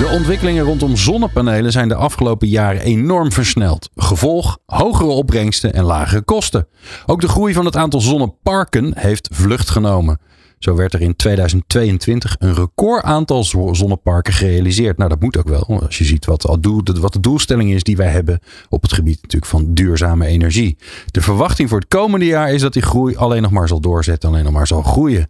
[0.00, 3.90] De ontwikkelingen rondom zonnepanelen zijn de afgelopen jaren enorm versneld.
[3.94, 6.66] Gevolg hogere opbrengsten en lagere kosten.
[7.06, 10.20] Ook de groei van het aantal zonneparken heeft vlucht genomen.
[10.58, 14.96] Zo werd er in 2022 een record aantal zonneparken gerealiseerd.
[14.96, 15.80] Nou, dat moet ook wel.
[15.82, 16.58] Als je ziet wat,
[17.00, 20.76] wat de doelstelling is die wij hebben op het gebied natuurlijk van duurzame energie.
[21.06, 24.28] De verwachting voor het komende jaar is dat die groei alleen nog maar zal doorzetten,
[24.28, 25.26] alleen nog maar zal groeien.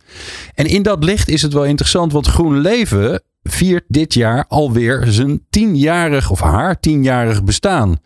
[0.55, 5.47] En in dat licht is het wel interessant, want GroenLeven viert dit jaar alweer zijn
[5.51, 7.99] tienjarig of haar tienjarig bestaan.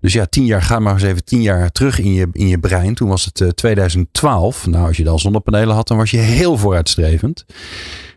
[0.00, 2.58] Dus ja, tien jaar, ga maar eens even tien jaar terug in je, in je
[2.58, 2.94] brein.
[2.94, 4.66] Toen was het 2012.
[4.66, 7.44] Eh, nou, als je dan zonnepanelen had, dan was je heel vooruitstrevend.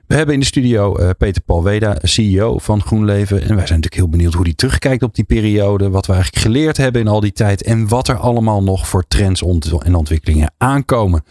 [0.08, 3.42] We hebben in de studio uh, Peter Paul Weda, CEO van GroenLeven.
[3.42, 5.90] En wij zijn natuurlijk heel benieuwd hoe hij terugkijkt op die periode.
[5.90, 7.64] Wat we eigenlijk geleerd hebben in al die tijd.
[7.64, 9.42] En wat er allemaal nog voor trends
[9.84, 11.24] en ontwikkelingen aankomen.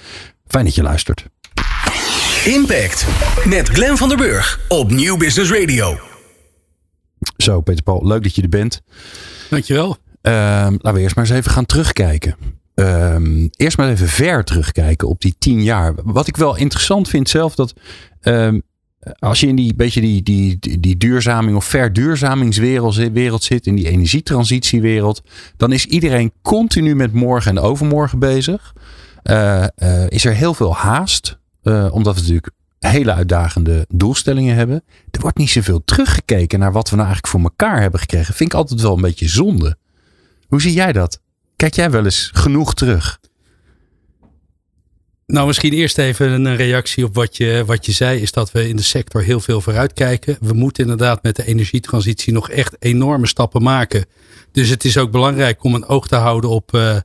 [0.46, 1.26] Fijn dat je luistert.
[2.46, 3.06] Impact
[3.44, 5.98] met Glenn van der Burg op Nieuw Business Radio.
[7.36, 8.82] Zo, Peter Paul, leuk dat je er bent.
[9.50, 9.96] Dankjewel.
[10.22, 12.36] Uh, laten we eerst maar eens even gaan terugkijken.
[12.74, 15.94] Um, eerst maar even ver terugkijken op die tien jaar.
[16.04, 17.72] Wat ik wel interessant vind zelf, dat
[18.22, 18.62] um,
[19.18, 23.88] als je in die beetje die, die, die, duurzaming of verduurzamingswereld wereld zit, in die
[23.88, 25.22] energietransitiewereld,
[25.56, 28.72] dan is iedereen continu met morgen en overmorgen bezig.
[29.24, 31.38] Uh, uh, is er heel veel haast.
[31.68, 34.84] Uh, omdat we natuurlijk hele uitdagende doelstellingen hebben.
[35.10, 38.34] Er wordt niet zoveel teruggekeken naar wat we nou eigenlijk voor elkaar hebben gekregen.
[38.34, 39.76] Vind ik altijd wel een beetje zonde.
[40.48, 41.20] Hoe zie jij dat?
[41.56, 43.20] Kijk jij wel eens genoeg terug?
[45.26, 48.20] Nou, misschien eerst even een reactie op wat je, wat je zei.
[48.20, 50.36] Is dat we in de sector heel veel vooruitkijken.
[50.40, 54.04] We moeten inderdaad met de energietransitie nog echt enorme stappen maken.
[54.52, 56.96] Dus het is ook belangrijk om een oog te houden op, uh,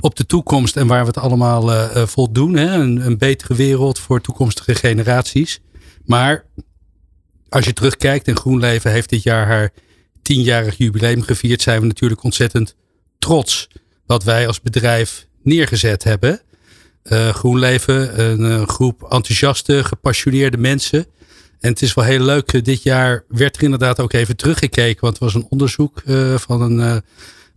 [0.00, 2.54] op de toekomst en waar we het allemaal uh, voldoen.
[2.54, 2.72] Hè?
[2.74, 5.60] Een, betere wereld voor toekomstige generaties.
[6.04, 6.44] Maar
[7.48, 9.72] als je terugkijkt en GroenLeven heeft dit jaar haar
[10.22, 12.76] tienjarig jubileum gevierd, zijn we natuurlijk ontzettend
[13.18, 13.68] trots
[14.06, 16.40] wat wij als bedrijf neergezet hebben.
[17.04, 21.06] Uh, GroenLeven, een groep enthousiaste, gepassioneerde mensen.
[21.60, 22.64] En het is wel heel leuk.
[22.64, 25.00] Dit jaar werd er inderdaad ook even teruggekeken.
[25.00, 26.02] Want er was een onderzoek
[26.34, 27.02] van een,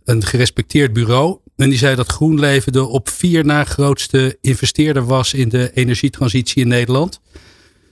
[0.04, 1.41] een gerespecteerd bureau.
[1.56, 6.62] En die zei dat GroenLeven de op vier na grootste investeerder was in de energietransitie
[6.62, 7.20] in Nederland.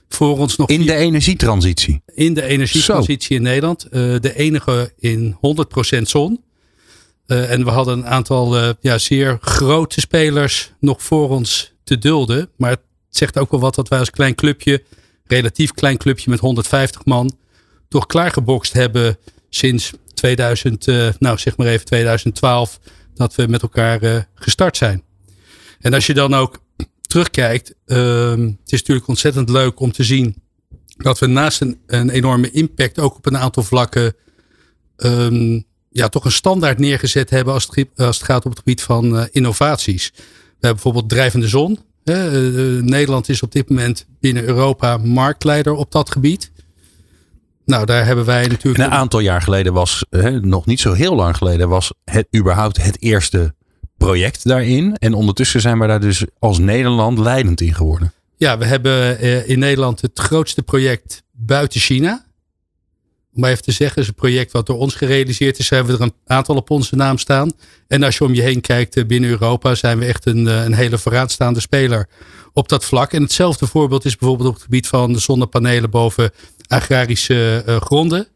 [0.09, 2.01] Voor ons nog in de energietransitie?
[2.13, 3.85] In de energietransitie in Nederland.
[3.85, 5.37] Uh, de enige in
[5.97, 6.43] 100% zon.
[7.27, 11.97] Uh, en we hadden een aantal uh, ja, zeer grote spelers nog voor ons te
[11.97, 12.49] dulden.
[12.55, 12.79] Maar het
[13.09, 14.83] zegt ook wel wat dat wij als klein clubje,
[15.25, 17.37] relatief klein clubje met 150 man,
[17.87, 19.17] toch klaargebokst hebben
[19.49, 22.79] sinds 2000, uh, nou zeg maar even 2012,
[23.15, 25.03] dat we met elkaar gestart zijn.
[25.79, 26.61] En als je dan ook
[27.01, 30.35] terugkijkt, ehm, het is natuurlijk ontzettend leuk om te zien
[30.97, 34.15] dat we naast een, een enorme impact ook op een aantal vlakken
[34.97, 38.81] um, ja, toch een standaard neergezet hebben als het, als het gaat op het gebied
[38.81, 40.11] van uh, innovaties.
[40.15, 40.23] We
[40.67, 41.79] hebben bijvoorbeeld drijvende zon.
[42.03, 46.51] Uh, Nederland is op dit moment binnen Europa marktleider op dat gebied.
[47.71, 48.83] Nou, daar hebben wij natuurlijk.
[48.83, 52.27] En een aantal jaar geleden was, hè, nog niet zo heel lang geleden, was het
[52.35, 53.53] überhaupt het eerste
[53.97, 54.95] project daarin.
[54.97, 58.13] En ondertussen zijn we daar dus als Nederland leidend in geworden.
[58.37, 62.25] Ja, we hebben uh, in Nederland het grootste project buiten China
[63.35, 65.69] om even te zeggen, is een project wat door ons gerealiseerd is.
[65.69, 67.51] Hebben we er een aantal op onze naam staan.
[67.87, 70.63] En als je om je heen kijkt eh, binnen Europa, zijn we echt een, eh,
[70.63, 72.07] een hele vooraanstaande speler
[72.53, 73.13] op dat vlak.
[73.13, 76.31] En hetzelfde voorbeeld is bijvoorbeeld op het gebied van de zonnepanelen boven
[76.71, 78.27] agrarische uh, gronden.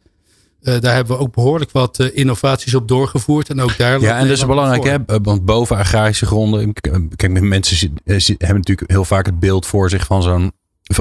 [0.62, 3.50] Uh, daar hebben we ook behoorlijk wat uh, innovaties op doorgevoerd.
[3.50, 4.00] En ook daar.
[4.00, 5.20] Ja, en dat is belangrijk, hè?
[5.22, 6.74] Want boven agrarische gronden.
[7.16, 10.52] Kijk, mensen hebben natuurlijk heel vaak het beeld voor zich van zo'n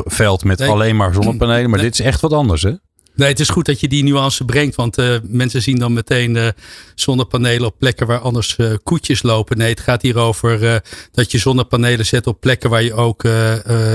[0.04, 1.70] veld met alleen maar zonnepanelen.
[1.70, 2.72] Maar dit is echt wat anders, hè?
[3.14, 4.74] Nee, het is goed dat je die nuance brengt.
[4.74, 6.48] Want uh, mensen zien dan meteen uh,
[6.94, 9.56] zonnepanelen op plekken waar anders uh, koetjes lopen.
[9.58, 10.82] Nee, het gaat hier over
[11.12, 13.24] dat je zonnepanelen zet op plekken waar je ook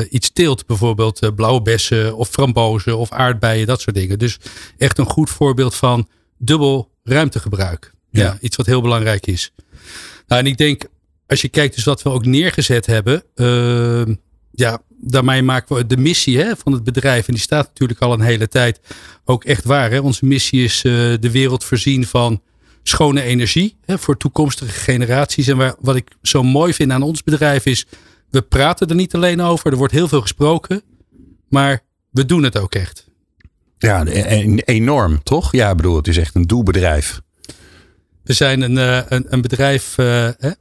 [0.09, 0.65] iets teelt.
[0.65, 4.19] Bijvoorbeeld blauwe bessen of frambozen of aardbeien, dat soort dingen.
[4.19, 4.37] Dus
[4.77, 6.07] echt een goed voorbeeld van
[6.37, 7.93] dubbel ruimtegebruik.
[8.09, 9.51] Ja, ja iets wat heel belangrijk is.
[10.27, 10.83] Nou, en ik denk,
[11.27, 13.23] als je kijkt dus wat we ook neergezet hebben.
[14.59, 17.27] Ja, daarmee maken we de missie hè, van het bedrijf.
[17.27, 18.79] En die staat natuurlijk al een hele tijd
[19.25, 19.91] ook echt waar.
[19.91, 19.99] Hè.
[19.99, 22.41] Onze missie is uh, de wereld voorzien van
[22.83, 25.47] schone energie hè, voor toekomstige generaties.
[25.47, 27.85] En waar, wat ik zo mooi vind aan ons bedrijf is
[28.29, 29.71] we praten er niet alleen over.
[29.71, 30.81] Er wordt heel veel gesproken.
[31.49, 33.07] Maar we doen het ook echt.
[33.77, 35.51] Ja, enorm, toch?
[35.51, 37.21] Ja, ik bedoel, het is echt een doelbedrijf.
[38.23, 40.51] We zijn een, eh, een, een bedrijf, uh, hè?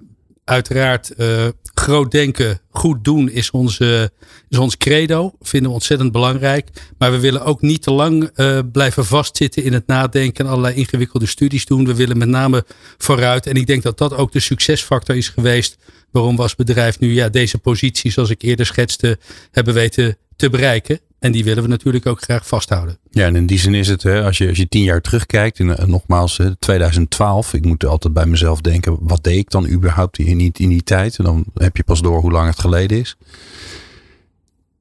[0.48, 4.10] Uiteraard uh, groot denken, goed doen is, onze,
[4.48, 5.32] is ons credo.
[5.40, 6.68] Vinden we ontzettend belangrijk.
[6.98, 10.74] Maar we willen ook niet te lang uh, blijven vastzitten in het nadenken en allerlei
[10.74, 11.84] ingewikkelde studies doen.
[11.84, 12.64] We willen met name
[12.98, 13.46] vooruit.
[13.46, 15.76] En ik denk dat dat ook de succesfactor is geweest.
[16.10, 19.18] Waarom we als bedrijf nu ja, deze positie, zoals ik eerder schetste,
[19.50, 21.00] hebben weten te bereiken.
[21.18, 22.98] En die willen we natuurlijk ook graag vasthouden.
[23.10, 25.58] Ja, en in die zin is het, hè, als, je, als je tien jaar terugkijkt,
[25.58, 30.38] in, nogmaals 2012, ik moet altijd bij mezelf denken, wat deed ik dan überhaupt in
[30.38, 31.18] die, in die tijd?
[31.18, 33.16] En dan heb je pas door hoe lang het geleden is.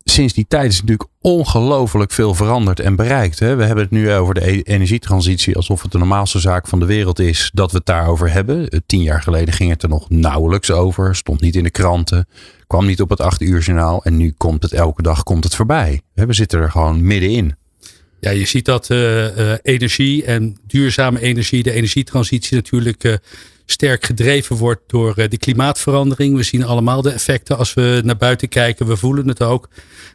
[0.09, 3.39] Sinds die tijd is natuurlijk ongelooflijk veel veranderd en bereikt.
[3.39, 3.55] Hè?
[3.55, 6.85] We hebben het nu over de e-, energietransitie alsof het de normaalste zaak van de
[6.85, 8.83] wereld is dat we het daarover hebben.
[8.85, 12.27] Tien jaar geleden ging het er nog nauwelijks over, stond niet in de kranten
[12.67, 15.55] kwam niet op het acht uur journaal en nu komt het elke dag komt het
[15.55, 16.01] voorbij.
[16.13, 17.55] We zitten er gewoon middenin.
[18.19, 23.19] Ja, je ziet dat uh, energie en duurzame energie, de energietransitie natuurlijk
[23.69, 26.35] sterk gedreven wordt door de klimaatverandering.
[26.35, 28.87] We zien allemaal de effecten als we naar buiten kijken.
[28.87, 29.69] We voelen het ook.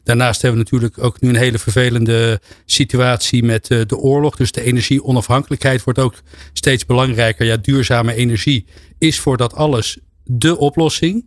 [0.04, 4.36] Daarnaast hebben we natuurlijk ook nu een hele vervelende situatie met de oorlog.
[4.36, 6.14] Dus de energieonafhankelijkheid wordt ook
[6.52, 7.46] steeds belangrijker.
[7.46, 8.66] Ja, duurzame energie
[8.98, 11.26] is voor dat alles de oplossing.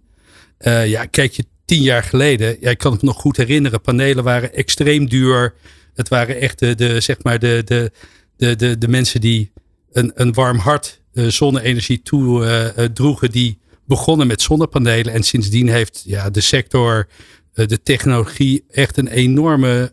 [0.60, 4.24] Uh, ja, kijk je tien jaar geleden, ja, ik kan het nog goed herinneren, panelen
[4.24, 5.54] waren extreem duur.
[5.94, 7.92] Het waren echt de, de zeg maar de, de,
[8.38, 9.52] de, de, de mensen die
[9.92, 12.46] een, een warm hart zonne-energie toe
[12.78, 15.14] uh, droegen, die begonnen met zonnepanelen.
[15.14, 17.08] En sindsdien heeft ja, de sector,
[17.54, 19.92] de technologie echt een enorme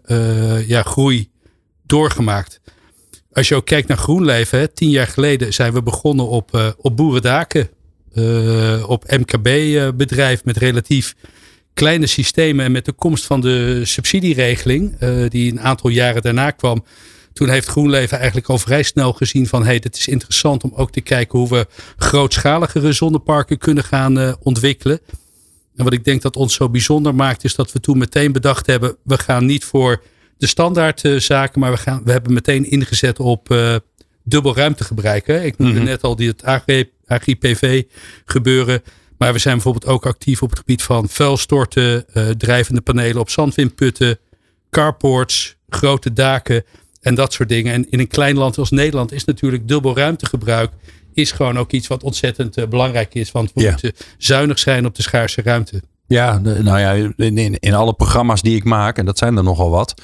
[0.67, 1.31] ja, groei
[1.87, 2.61] doorgemaakt.
[3.33, 6.97] Als je ook kijkt naar GroenLeven, hè, tien jaar geleden zijn we begonnen op, op
[6.97, 7.71] boerendaken.
[8.15, 11.15] Uh, op MKB-bedrijf met relatief
[11.75, 12.65] kleine systemen.
[12.65, 16.85] En met de komst van de subsidieregeling, uh, die een aantal jaren daarna kwam.
[17.33, 20.91] Toen heeft GroenLeven eigenlijk al vrij snel gezien van hey, het is interessant om ook
[20.91, 25.01] te kijken hoe we grootschaligere zonneparken kunnen gaan uh, ontwikkelen.
[25.77, 28.67] En wat ik denk dat ons zo bijzonder maakt, is dat we toen meteen bedacht
[28.67, 30.03] hebben: we gaan niet voor
[30.37, 33.49] de standaard zaken, maar we, gaan, we hebben meteen ingezet op
[34.25, 35.27] dubbel ruimtegebruik.
[35.27, 35.45] Hè?
[35.45, 36.45] Ik noemde mm net al die het
[37.07, 37.83] AGPV
[38.25, 38.83] gebeuren.
[39.19, 43.31] Maar we zijn bijvoorbeeld ook actief op het gebied van vuilstorten, uh, drijvende panelen op
[43.31, 44.19] zandwindputten,
[44.71, 46.65] carports, grote daken
[47.03, 47.73] en dat soort dingen.
[47.73, 50.71] En in een klein land als Nederland is natuurlijk dubbel ruimtegebruik
[51.15, 53.33] is gewoon ook iets wat ontzettend uh, belangrijk is.
[53.33, 55.83] Want we moeten zuinig zijn op de schaarse ruimte.
[56.07, 59.43] Ja, nou ja, in, in, in, alle programma's die ik maak, en dat zijn er
[59.43, 59.95] nogal wat,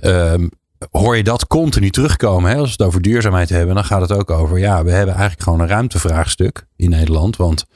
[0.00, 0.50] um,
[0.90, 2.50] hoor je dat continu terugkomen.
[2.50, 2.56] Hè?
[2.56, 5.42] Als we het over duurzaamheid hebben, dan gaat het ook over, ja, we hebben eigenlijk
[5.42, 7.36] gewoon een ruimtevraagstuk in Nederland.
[7.36, 7.66] Want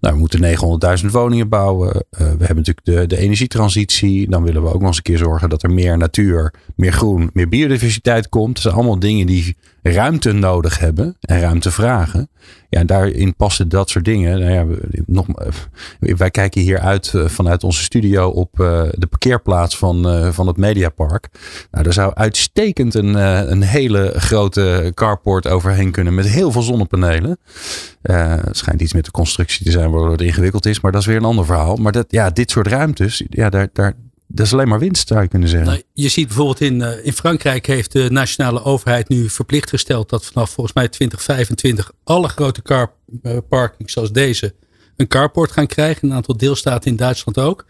[0.00, 1.88] nou, we moeten 900.000 woningen bouwen.
[1.88, 4.30] Uh, we hebben natuurlijk de, de energietransitie.
[4.30, 7.30] Dan willen we ook nog eens een keer zorgen dat er meer natuur, meer groen,
[7.32, 8.54] meer biodiversiteit komt.
[8.54, 12.28] Dat zijn allemaal dingen die ruimte nodig hebben en ruimte vragen.
[12.68, 14.40] Ja, en daarin passen dat soort dingen.
[14.40, 14.66] Nou ja,
[15.06, 15.26] nog,
[15.98, 18.50] wij kijken hier uit eh, vanuit onze studio op
[18.92, 21.28] de parkeerplaats van, van het Mediapark.
[21.70, 23.14] Nou, daar zou uitstekend een,
[23.50, 27.38] een hele grote carport overheen kunnen met heel veel zonnepanelen.
[28.02, 31.06] Het schijnt iets met de constructie te zijn waardoor het ingewikkeld is, maar dat is
[31.06, 31.76] weer een ander verhaal.
[31.76, 33.94] Maar dat, ja, dit soort ruimtes, ja, daar, daar,
[34.26, 35.68] dat is alleen maar winst, zou je kunnen zeggen.
[35.68, 40.08] Nou, je ziet bijvoorbeeld in, uh, in Frankrijk heeft de nationale overheid nu verplicht gesteld
[40.08, 44.54] dat vanaf volgens mij 2025 alle grote carparkings zoals deze
[44.96, 46.08] een carport gaan krijgen.
[46.08, 47.66] Een aantal deelstaten in Duitsland ook.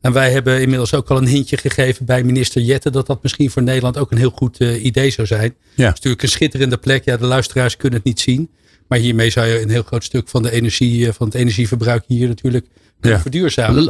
[0.00, 3.50] En wij hebben inmiddels ook al een hintje gegeven bij minister Jette dat dat misschien
[3.50, 5.54] voor Nederland ook een heel goed uh, idee zou zijn.
[5.74, 5.86] Ja.
[5.86, 7.04] is natuurlijk een schitterende plek.
[7.04, 8.50] Ja, de luisteraars kunnen het niet zien.
[8.88, 12.04] Maar hiermee zou je een heel groot stuk van, de energie, eh, van het energieverbruik
[12.06, 12.66] hier natuurlijk
[13.00, 13.20] ja.
[13.20, 13.88] verduurzamen.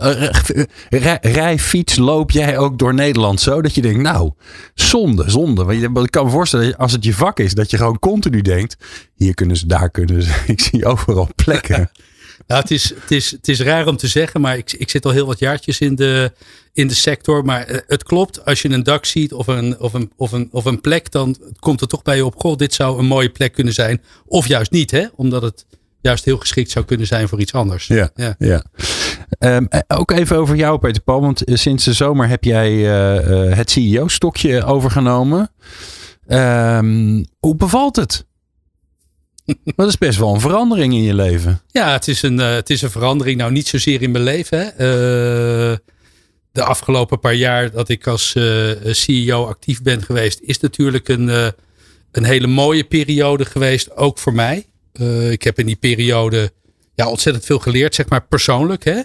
[1.21, 4.33] Rij, fiets, loop jij ook door Nederland zo dat je denkt, nou,
[4.75, 5.65] zonde, zonde.
[5.65, 8.43] Want je, ik kan me voorstellen, als het je vak is, dat je gewoon continu
[8.43, 8.77] denkt,
[9.15, 10.33] hier kunnen ze, daar kunnen ze.
[10.47, 11.91] Ik zie overal plekken.
[12.47, 15.05] Nou, het, is, het, is, het is raar om te zeggen, maar ik, ik zit
[15.05, 16.33] al heel wat jaartjes in de,
[16.73, 17.45] in de sector.
[17.45, 20.49] Maar eh, het klopt, als je een dak ziet of een, of een, of een,
[20.51, 22.41] of een plek, dan komt het toch bij je op.
[22.41, 24.03] Goh, dit zou een mooie plek kunnen zijn.
[24.27, 25.07] Of juist niet, hè?
[25.15, 25.67] omdat het
[26.01, 27.87] juist heel geschikt zou kunnen zijn voor iets anders.
[27.87, 28.35] Ja, ja.
[28.39, 28.65] ja.
[29.39, 31.21] Um, ook even over jou, Peter Paul.
[31.21, 35.51] Want eh, sinds de zomer heb jij uh, het CEO-stokje overgenomen.
[36.29, 38.27] Um, hoe bevalt het?
[39.77, 41.61] Dat is best wel een verandering in je leven.
[41.67, 43.39] Ja, het is een, het is een verandering.
[43.39, 44.59] Nou, niet zozeer in mijn leven.
[44.59, 44.71] Hè.
[46.53, 48.37] de afgelopen paar jaar dat ik als
[48.91, 51.29] CEO actief ben geweest, is natuurlijk een,
[52.13, 53.97] een hele mooie periode geweest.
[53.97, 54.67] Ook voor mij.
[55.31, 56.53] Ik heb in die periode
[56.95, 58.85] ja, ontzettend veel geleerd, zeg maar persoonlijk.
[58.85, 59.03] Hè?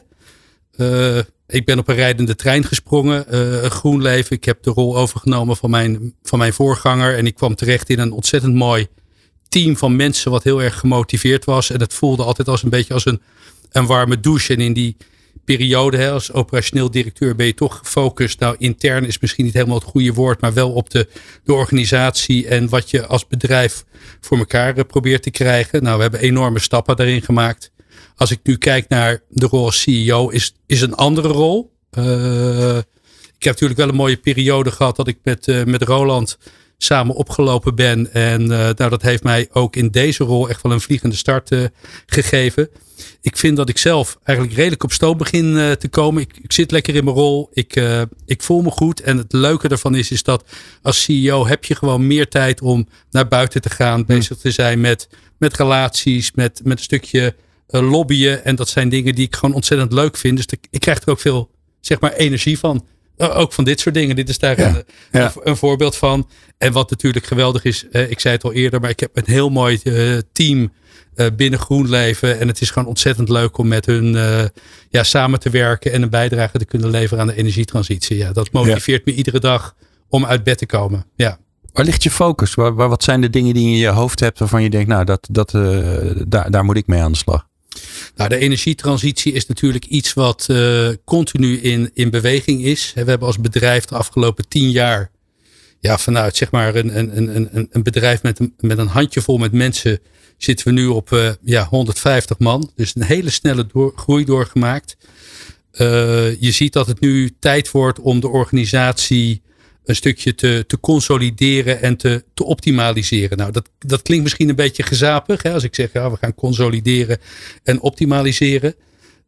[1.48, 4.36] Ik ben op een rijdende trein gesprongen, uh, GroenLeven.
[4.36, 7.18] Ik heb de rol overgenomen van mijn, van mijn voorganger.
[7.18, 8.88] En ik kwam terecht in een ontzettend mooi
[9.54, 11.70] team van mensen wat heel erg gemotiveerd was.
[11.70, 13.22] En het voelde altijd als een beetje als een,
[13.72, 14.54] een warme douche.
[14.54, 14.98] En in die
[15.46, 18.40] periode hè, als operationeel directeur ben je toch gefocust.
[18.40, 21.08] Nou, intern is misschien niet helemaal het goede woord, maar wel op de,
[21.44, 23.84] de organisatie en wat je als bedrijf
[24.22, 25.84] voor elkaar eh, probeert te krijgen.
[25.84, 27.72] Nou, we hebben enorme stappen daarin gemaakt.
[28.16, 31.72] Als ik nu kijk naar de rol als CEO, is, is een andere rol.
[31.98, 32.78] Uh,
[33.38, 36.38] ik heb natuurlijk wel een mooie periode gehad dat ik met, uh, met Roland
[36.84, 38.13] samen opgelopen ben.
[38.13, 41.52] En uh, nou, dat heeft mij ook in deze rol echt wel een vliegende start
[42.06, 42.70] gegeven.
[43.22, 46.22] Ik vind dat ik zelf eigenlijk redelijk op stoom begin te komen.
[46.22, 47.50] Ik, ik, zit lekker in mijn rol.
[47.54, 47.82] Ik,
[48.25, 49.02] ik voel me goed.
[49.02, 50.44] En het leuke daarvan is, is dat
[50.82, 54.06] als CEO heb je gewoon meer tijd om naar buiten te gaan.
[54.06, 57.36] Bezig te zijn met, met relaties, met, met een stukje
[57.68, 58.46] lobbyen.
[58.46, 60.36] En dat zijn dingen die ik gewoon ontzettend leuk vind.
[60.38, 61.50] Dus ik krijg er ook veel
[61.86, 62.86] zeg maar, energie van.
[63.17, 64.15] Uh, ook van dit soort dingen.
[64.15, 65.25] Dit is daar ja, een, ja.
[65.36, 66.29] Een, een, voorbeeld van.
[66.58, 69.24] En wat natuurlijk geweldig is, uh, ik zei het al eerder, maar ik heb een
[69.25, 69.79] heel mooi
[70.32, 70.72] team
[71.36, 72.39] binnen GroenLeven.
[72.39, 74.13] En het is gewoon ontzettend leuk om met hun
[74.89, 78.17] ja, samen te werken en een bijdrage te kunnen leveren aan de energietransitie.
[78.17, 79.75] Ja, dat motiveert me iedere dag
[80.10, 81.05] om uit bed te komen.
[81.15, 81.38] Ja.
[81.74, 82.53] Waar ligt je focus?
[82.53, 84.88] Waar, waar, wat zijn de dingen die je in je hoofd hebt waarvan je denkt,
[84.88, 85.51] nou, dat, dat,
[86.27, 87.48] daar, daar moet ik mee aan de slag?
[88.15, 92.92] Nou, de energietransitie is natuurlijk iets wat uh, continu in, in beweging is.
[92.96, 95.12] We hebben als bedrijf de afgelopen tien jaar,
[95.80, 99.51] ja, vanuit zeg maar een, een, een, een bedrijf met een, met een handjevol met
[99.51, 100.00] mensen,
[100.38, 102.72] zitten we nu op uh, ja, 150 man.
[102.75, 103.65] Dus een hele snelle
[103.96, 104.98] groei doorgemaakt.
[105.74, 109.42] Uh, je ziet dat het nu tijd wordt om de organisatie
[109.86, 113.38] een stukje te, te consolideren en te, te optimaliseren.
[113.38, 116.36] Nou, dat, dat klinkt misschien een beetje gezapig hè, als ik zeg, ja, we gaan
[116.36, 117.18] consolideren
[117.63, 118.75] en optimaliseren.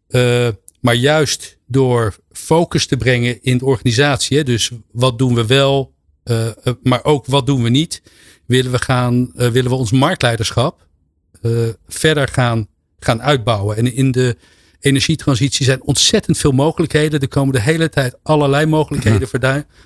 [0.09, 0.47] Uh,
[0.79, 5.93] maar juist door focus te brengen in de organisatie, hè, dus wat doen we wel,
[6.23, 6.47] uh,
[6.83, 8.01] maar ook wat doen we niet,
[8.45, 10.87] willen we, gaan, willen we ons marktleiderschap
[11.87, 12.67] verder gaan,
[12.99, 13.77] gaan uitbouwen.
[13.77, 14.37] En in de
[14.85, 17.19] energietransitie zijn ontzettend veel mogelijkheden.
[17.19, 19.27] Er komen de hele tijd allerlei mogelijkheden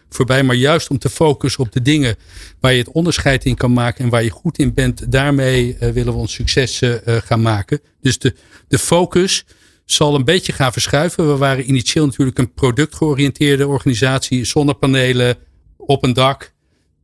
[0.09, 0.43] voorbij.
[0.43, 2.15] Maar juist om te focussen op de dingen
[2.59, 5.89] waar je het onderscheid in kan maken en waar je goed in bent, daarmee uh,
[5.89, 7.79] willen we ons succes uh, gaan maken.
[8.01, 8.35] Dus de,
[8.67, 9.45] de focus
[9.85, 11.27] zal een beetje gaan verschuiven.
[11.27, 15.37] We waren initieel natuurlijk een productgeoriënteerde organisatie, zonnepanelen
[15.77, 16.53] op een dak.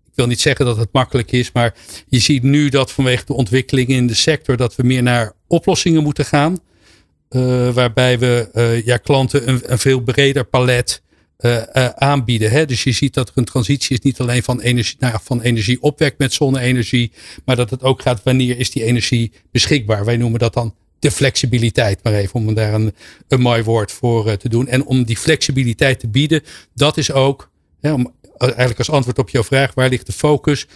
[0.06, 1.76] Ik wil niet zeggen dat het makkelijk is, maar
[2.08, 6.04] je ziet nu dat vanwege de ontwikkelingen in de sector dat we meer naar oplossingen
[6.04, 6.60] moeten gaan.
[7.30, 11.02] Uh, waarbij we uh, ja, klanten een, een, veel breder palet
[11.40, 12.52] uh, aanbieden.
[12.52, 12.66] Hè?
[12.66, 15.82] Dus je ziet dat er een transitie is niet alleen van energie, nou, van energie
[15.82, 17.12] opwek met zonne-energie,
[17.46, 20.06] maar dat het ook gaat wanneer is die energie beschikbaar.
[20.06, 22.94] Wij noemen dat dan de flexibiliteit, maar even om daar een,
[23.28, 24.68] een mooi woord voor te doen.
[24.68, 26.42] En om die flexibiliteit te bieden,
[26.74, 27.52] dat is ook,
[27.82, 30.68] hè, om, eigenlijk als antwoord op jouw vraag, waar ligt de focus?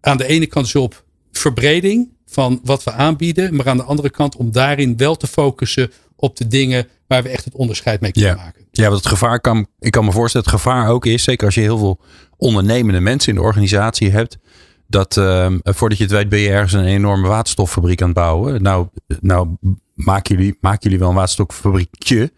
[0.00, 3.56] Aan de ene kant is op verbreding van wat we aanbieden.
[3.56, 7.28] Maar aan de andere kant om daarin wel te focussen op de dingen waar we
[7.28, 8.66] echt het onderscheid mee kunnen maken.
[8.70, 11.54] Ja, wat het gevaar kan, ik kan me voorstellen, het gevaar ook is, zeker als
[11.54, 12.00] je heel veel
[12.36, 14.38] ondernemende mensen in de organisatie hebt,
[14.86, 18.62] dat uh, voordat je het weet ben je ergens een enorme waterstoffabriek aan het bouwen.
[18.62, 18.88] Nou,
[19.20, 19.56] nou
[19.94, 22.32] maken jullie, maken jullie wel een waterstoffabriekje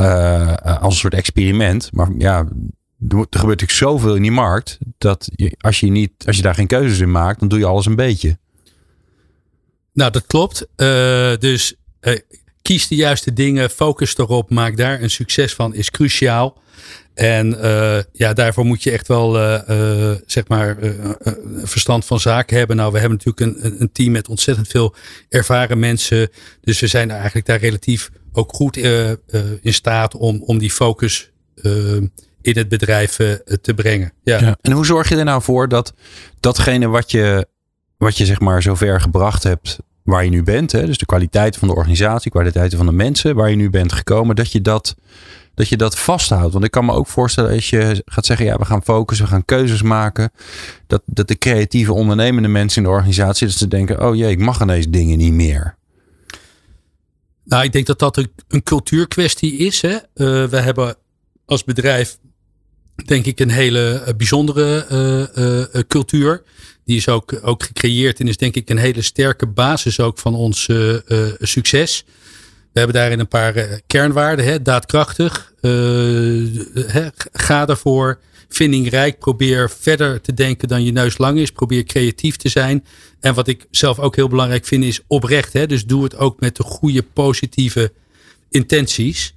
[0.00, 1.92] uh, als een soort experiment.
[1.92, 2.48] Maar ja,
[3.08, 6.66] er gebeurt natuurlijk zoveel in die markt dat als, je niet, als je daar geen
[6.66, 8.38] keuzes in maakt, dan doe je alles een beetje.
[9.92, 10.66] Nou, dat klopt.
[10.76, 12.18] Uh, dus uh,
[12.62, 16.58] kies de juiste dingen, focus erop, maak daar een succes van, is cruciaal.
[17.14, 19.32] En uh, ja, daarvoor moet je echt wel,
[20.26, 20.76] zeg maar,
[21.62, 22.76] verstand van zaken hebben.
[22.76, 24.94] Nou, we hebben natuurlijk een, een team met ontzettend veel
[25.28, 26.28] ervaren mensen.
[26.60, 28.76] Dus we zijn eigenlijk daar relatief ook goed
[29.60, 31.30] in staat om, om die focus
[32.46, 33.16] in het bedrijf
[33.60, 34.12] te brengen.
[34.22, 34.40] Ja.
[34.40, 34.56] ja.
[34.60, 35.94] En hoe zorg je er nou voor dat
[36.40, 37.46] datgene wat je
[37.98, 40.72] wat je zeg maar zover gebracht hebt waar je nu bent.
[40.72, 43.92] Hè, dus de kwaliteit van de organisatie, kwaliteit van de mensen waar je nu bent
[43.92, 44.96] gekomen, dat je dat,
[45.54, 46.52] dat je dat vasthoudt.
[46.52, 49.32] Want ik kan me ook voorstellen als je gaat zeggen, ja, we gaan focussen, we
[49.32, 50.30] gaan keuzes maken.
[50.86, 54.38] Dat, dat de creatieve ondernemende mensen in de organisatie, dat ze denken, oh jee, ik
[54.38, 55.76] mag ineens dingen niet meer.
[57.44, 59.82] Nou, ik denk dat dat een, een cultuurkwestie is.
[59.82, 59.92] Hè.
[59.92, 60.00] Uh,
[60.48, 60.96] we hebben
[61.44, 62.18] als bedrijf,
[63.04, 64.86] denk ik, een hele uh, bijzondere
[65.74, 66.42] uh, cultuur.
[66.84, 70.34] Die is ook, ook gecreëerd en is denk ik een hele sterke basis ook van
[70.34, 70.68] ons
[71.40, 72.04] succes.
[72.72, 74.44] We hebben daarin een paar kernwaarden.
[74.44, 74.62] Hè?
[74.62, 75.52] Daadkrachtig.
[75.60, 77.06] Hè?
[77.32, 78.18] Ga ervoor.
[78.48, 79.18] Vindingrijk.
[79.18, 81.52] Probeer verder te denken dan je neus lang is.
[81.52, 82.84] Probeer creatief te zijn.
[83.20, 85.52] En wat ik zelf ook heel belangrijk vind is oprecht.
[85.52, 85.66] Hè?
[85.66, 87.92] Dus doe het ook met de goede positieve
[88.50, 89.34] intenties.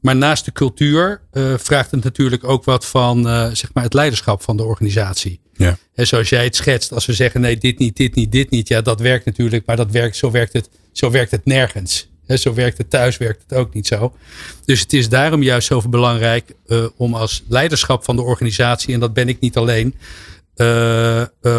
[0.00, 1.20] Maar Maar naast de cultuur
[1.56, 3.22] vraagt het natuurlijk ook wat van
[3.56, 5.40] zeg maar het leiderschap van de organisatie.
[5.56, 5.78] Ja.
[5.94, 8.68] En zoals jij het schetst, als we zeggen nee, dit niet, dit niet, dit niet.
[8.68, 12.08] Ja, dat werkt natuurlijk, maar dat werkt, zo, werkt het, zo werkt het nergens.
[12.26, 14.16] He, zo werkt het thuis, werkt het ook niet zo.
[14.64, 16.54] Dus het is daarom juist zoveel belangrijk
[16.96, 19.94] om als leiderschap van de organisatie, en dat ben ik niet alleen,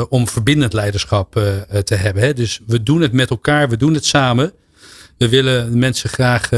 [0.09, 1.31] om verbindend leiderschap
[1.83, 2.23] te hebben.
[2.23, 2.33] Hè.
[2.33, 4.53] Dus we doen het met elkaar, we doen het samen.
[5.19, 6.49] We willen mensen graag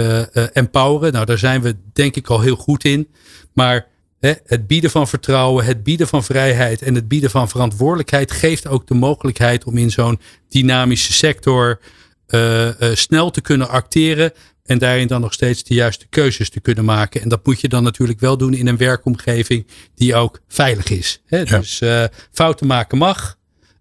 [0.53, 1.13] empoweren.
[1.13, 3.07] Nou, daar zijn we denk ik al heel goed in.
[3.53, 3.87] Maar
[4.21, 8.87] het bieden van vertrouwen, het bieden van vrijheid en het bieden van verantwoordelijkheid geeft ook
[8.87, 11.79] de mogelijkheid om in zo'n dynamische sector
[12.27, 14.31] uh, uh, snel te kunnen acteren
[14.63, 17.21] en daarin dan nog steeds de juiste keuzes te kunnen maken.
[17.21, 21.21] En dat moet je dan natuurlijk wel doen in een werkomgeving die ook veilig is.
[21.25, 21.37] Hè?
[21.37, 21.57] Ja.
[21.59, 23.37] Dus uh, fouten maken mag.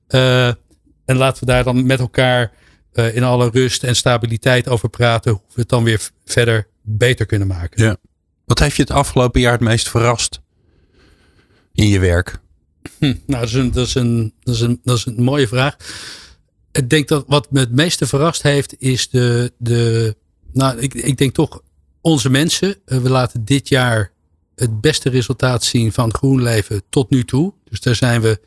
[0.07, 0.57] en
[1.05, 2.53] laten we daar dan met elkaar
[2.93, 7.49] in alle rust en stabiliteit over praten hoe we het dan weer verder beter kunnen
[7.49, 7.85] maken.
[7.85, 7.97] Ja.
[8.45, 10.41] Wat heeft je het afgelopen jaar het meest verrast
[11.73, 12.41] in je werk?
[12.99, 15.49] Hm, nou, dat is, een, dat, is een, dat, is een, dat is een mooie
[15.49, 15.77] vraag.
[16.73, 19.53] Ik denk dat wat me het meeste verrast heeft, is de.
[19.59, 20.17] de
[20.53, 21.63] nou, ik, ik denk toch
[22.01, 22.77] onze mensen.
[22.85, 24.13] We laten dit jaar
[24.55, 27.53] het beste resultaat zien van GroenLeven tot nu toe.
[27.69, 28.41] Dus daar zijn we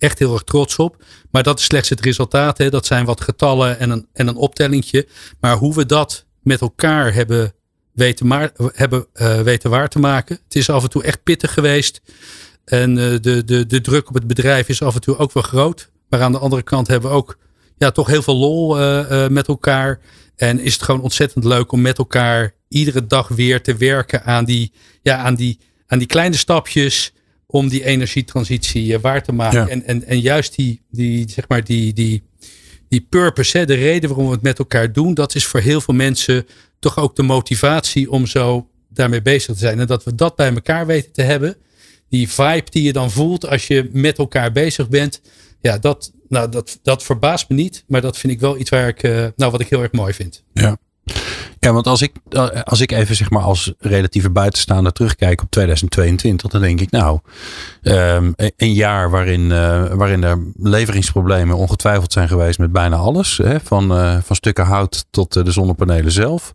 [0.00, 1.04] echt heel erg trots op.
[1.30, 2.58] Maar dat is slechts het resultaat.
[2.58, 2.70] Hè.
[2.70, 5.08] Dat zijn wat getallen en een, en een optellingje.
[5.40, 7.52] Maar hoe we dat met elkaar hebben
[7.92, 10.38] weten, maar, hebben, uh, weten waar te maken.
[10.44, 12.00] Het is af en toe echt pittig geweest.
[12.64, 15.42] En uh, de, de, de druk op het bedrijf is af en toe ook wel
[15.42, 15.90] groot.
[16.08, 17.38] Maar aan de andere kant hebben we ook
[17.76, 20.00] ja, toch heel veel lol uh, met elkaar.
[20.36, 24.44] En is het gewoon ontzettend leuk om met elkaar iedere dag weer te werken aan
[24.44, 27.12] die, ja, aan die, aan die kleine stapjes
[27.50, 29.60] om die energietransitie waar te maken.
[29.60, 29.68] Ja.
[29.68, 32.22] En, en, en juist die, die, zeg maar, die, die,
[32.88, 35.80] die purpose, hè, de reden waarom we het met elkaar doen, dat is voor heel
[35.80, 36.46] veel mensen
[36.78, 39.80] toch ook de motivatie om zo daarmee bezig te zijn.
[39.80, 41.56] En dat we dat bij elkaar weten te hebben.
[42.08, 45.20] Die vibe die je dan voelt als je met elkaar bezig bent.
[45.60, 47.84] Ja, dat, nou, dat, dat verbaast me niet.
[47.86, 50.12] Maar dat vind ik wel iets waar ik, uh, nou, wat ik heel erg mooi
[50.12, 50.44] vind.
[50.52, 50.78] Ja.
[51.62, 52.12] Ja, want als ik,
[52.64, 57.18] als ik even zeg maar als relatieve buitenstaander terugkijk op 2022, dan denk ik nou,
[57.82, 63.36] um, een jaar waarin, uh, waarin er leveringsproblemen ongetwijfeld zijn geweest met bijna alles.
[63.36, 66.54] Hè, van, uh, van stukken hout tot de zonnepanelen zelf.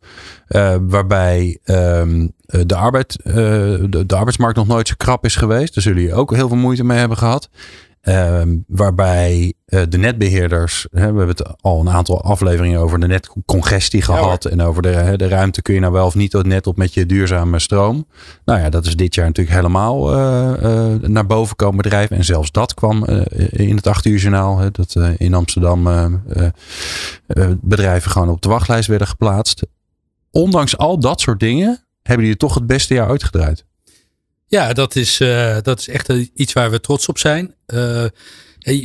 [0.81, 5.73] waarbij um, de, arbeid, de, de arbeidsmarkt nog nooit zo krap is geweest.
[5.73, 7.49] Daar zullen jullie ook heel veel moeite mee hebben gehad.
[8.07, 13.07] Um, waarbij uh, de netbeheerders, hè, we hebben het al een aantal afleveringen over de
[13.07, 14.43] netcongestie gehad.
[14.43, 16.77] Ja, en over de, de ruimte kun je nou wel of niet het net op
[16.77, 18.07] met je duurzame stroom.
[18.45, 22.17] Nou ja, dat is dit jaar natuurlijk helemaal uh, uh, naar boven komen bedrijven.
[22.17, 23.05] En zelfs dat kwam
[23.49, 24.71] in het acht uur journaal.
[24.71, 25.83] dat in Amsterdam
[27.61, 29.65] bedrijven gewoon op de wachtlijst werden geplaatst.
[30.31, 33.65] Ondanks al dat soort dingen hebben die toch het beste jaar uitgedraaid.
[34.47, 37.53] Ja, dat is, uh, dat is echt iets waar we trots op zijn.
[37.67, 38.05] Uh,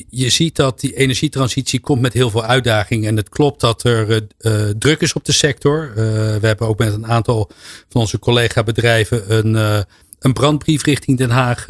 [0.09, 3.09] je ziet dat die energietransitie komt met heel veel uitdagingen.
[3.09, 5.93] En het klopt dat er uh, druk is op de sector.
[5.95, 7.51] we hebben ook met een aantal
[7.89, 9.85] van onze collega-bedrijven een,
[10.19, 11.67] een brandbrief richting Den Haag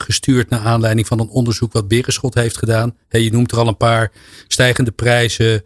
[0.00, 0.48] gestuurd.
[0.50, 2.96] Naar aanleiding van een onderzoek wat Berenschot heeft gedaan.
[3.08, 4.12] je noemt er al een paar
[4.48, 5.64] stijgende prijzen,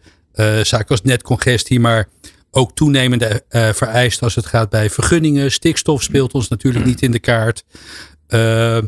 [0.62, 1.81] zaken als netcongestie.
[1.81, 2.09] Maar
[2.50, 5.52] ook toenemende uh, vereist als het gaat bij vergunningen.
[5.52, 7.64] Stikstof speelt ons natuurlijk niet in de kaart.
[8.28, 8.78] Uh,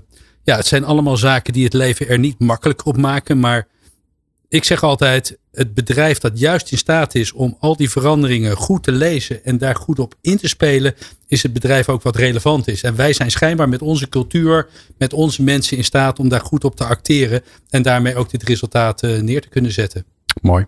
[0.43, 3.41] ja, het zijn allemaal zaken die het leven er niet makkelijker op maken.
[3.41, 3.67] Maar
[4.49, 8.83] ik zeg altijd, het bedrijf dat juist in staat is om al die veranderingen goed
[8.83, 10.95] te lezen en daar goed op in te spelen,
[11.27, 12.83] is het bedrijf ook wat relevant is.
[12.83, 14.69] En wij zijn schijnbaar met onze cultuur,
[14.99, 18.43] met onze mensen in staat om daar goed op te acteren en daarmee ook dit
[18.43, 20.05] resultaat uh, neer te kunnen zetten.
[20.43, 20.67] Mooi.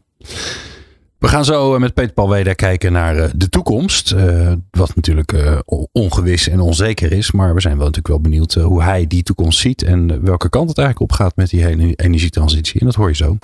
[1.20, 4.12] We gaan zo eh, met Peter Paul Weder kijken naar eh, de toekomst.
[4.12, 7.32] Uh, wat natuurlijk ongewis en onzeker is.
[7.32, 9.82] Maar we zijn wel natuurlijk wel benieuwd hoe hij die toekomst ziet.
[9.82, 12.80] En welke kant het eigenlijk op gaat met die hele energietransitie.
[12.80, 13.36] En dat hoor je zo.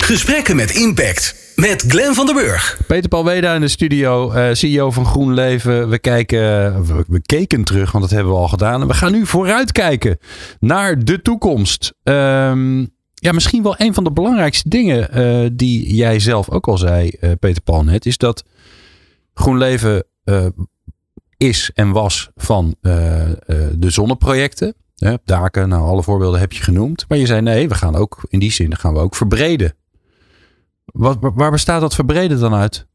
[0.00, 1.52] Gesprekken met impact.
[1.56, 2.80] Met Glenn van der Burg.
[2.86, 5.88] Peter Paul Weda in de studio, CEO van GroenLeven.
[5.88, 6.38] We, kijken,
[6.86, 8.80] we, we, keken terug, want dat hebben we al gedaan.
[8.80, 10.18] En we gaan nu vooruitkijken
[10.60, 11.94] naar de toekomst.
[12.02, 16.78] Um, ja, misschien wel een van de belangrijkste dingen uh, die jij zelf ook al
[16.78, 18.44] zei, uh, Peter Paul net, is dat
[19.34, 20.46] GroenLeven uh,
[21.36, 24.74] is en was van de zonneprojecten.
[25.24, 27.04] daken, nou alle voorbeelden heb je genoemd.
[27.08, 29.74] Maar je zei nee, we gaan ook in die zin gaan we ook verbreden.
[30.84, 32.86] Wat, waar bestaat dat verbreden dan uit?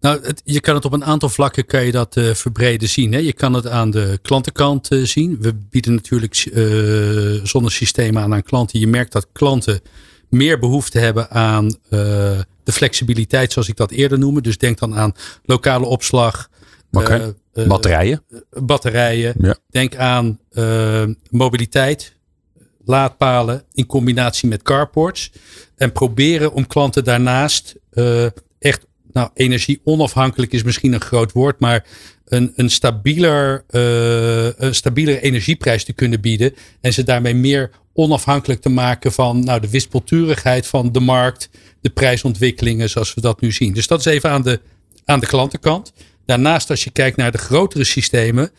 [0.00, 3.12] Nou, het, je kan het op een aantal vlakken kan je dat uh, verbreden zien.
[3.12, 3.18] Hè?
[3.18, 5.36] Je kan het aan de klantenkant uh, zien.
[5.40, 8.80] We bieden natuurlijk uh, zonnesystemen aan aan klanten.
[8.80, 9.80] Je merkt dat klanten
[10.28, 14.40] meer behoefte hebben aan de flexibiliteit, zoals ik dat eerder noemde.
[14.40, 16.48] Dus denk dan aan lokale opslag,
[16.92, 17.34] Okay.
[17.52, 18.22] batterijen.
[18.50, 19.34] batterijen.
[19.40, 19.56] Ja.
[19.70, 20.38] Denk aan
[21.30, 22.14] mobiliteit,
[22.84, 25.32] laadpalen in combinatie met carports.
[25.76, 27.74] En proberen om klanten daarnaast
[29.18, 31.86] nou energie onafhankelijk is misschien een groot woord, maar
[32.24, 36.54] een, een, stabieler, een stabielere energieprijs te kunnen bieden.
[36.80, 41.48] En ze daarmee meer onafhankelijk te maken van nou, de wispelturigheid van de markt,
[41.80, 43.72] de prijsontwikkelingen zoals we dat nu zien.
[43.72, 44.60] Dus dat is even aan de,
[45.04, 45.92] aan de klantenkant.
[46.26, 48.50] Daarnaast, als je kijkt naar de grotere systemen,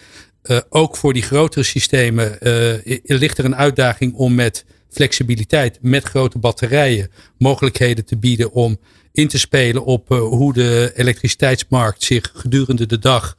[0.43, 6.04] uh, ook voor die grotere systemen uh, ligt er een uitdaging om met flexibiliteit, met
[6.04, 8.80] grote batterijen, mogelijkheden te bieden om
[9.12, 13.38] in te spelen op uh, hoe de elektriciteitsmarkt zich gedurende de dag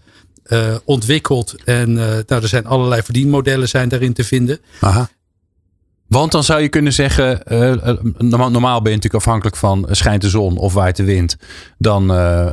[0.84, 1.54] ontwikkelt.
[1.64, 4.58] En nou, er zijn allerlei verdienmodellen zijn daarin te vinden.
[4.80, 5.10] Aha.
[6.06, 7.72] Want dan zou je kunnen zeggen, uh,
[8.18, 11.36] normaal ben je natuurlijk afhankelijk van schijnt de zon of waait de wind.
[11.78, 12.06] Dan,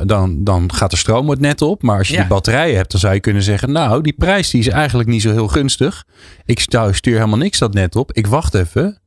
[0.06, 1.82] dan, dan gaat de stroom het net op.
[1.82, 4.60] Maar als je die batterijen hebt, dan zou je kunnen zeggen, nou die prijs die
[4.60, 6.04] is eigenlijk niet zo heel gunstig.
[6.44, 8.12] Ik stuur helemaal niks dat net op.
[8.12, 8.98] Ik wacht even.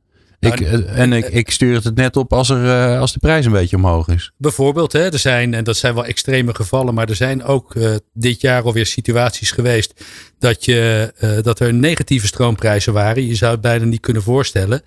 [0.42, 3.46] Ik, eh, en ik, ik stuur het net op als, er, eh, als de prijs
[3.46, 4.32] een beetje omhoog is.
[4.36, 7.94] Bijvoorbeeld, hè, er zijn, en dat zijn wel extreme gevallen, maar er zijn ook uh,
[8.12, 10.04] dit jaar alweer situaties geweest
[10.38, 13.26] dat, je, uh, dat er negatieve stroomprijzen waren.
[13.26, 14.82] Je zou het bijna niet kunnen voorstellen.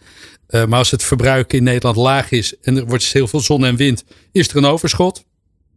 [0.49, 3.65] Uh, maar als het verbruik in Nederland laag is en er wordt heel veel zon
[3.65, 5.23] en wind, is er een overschot.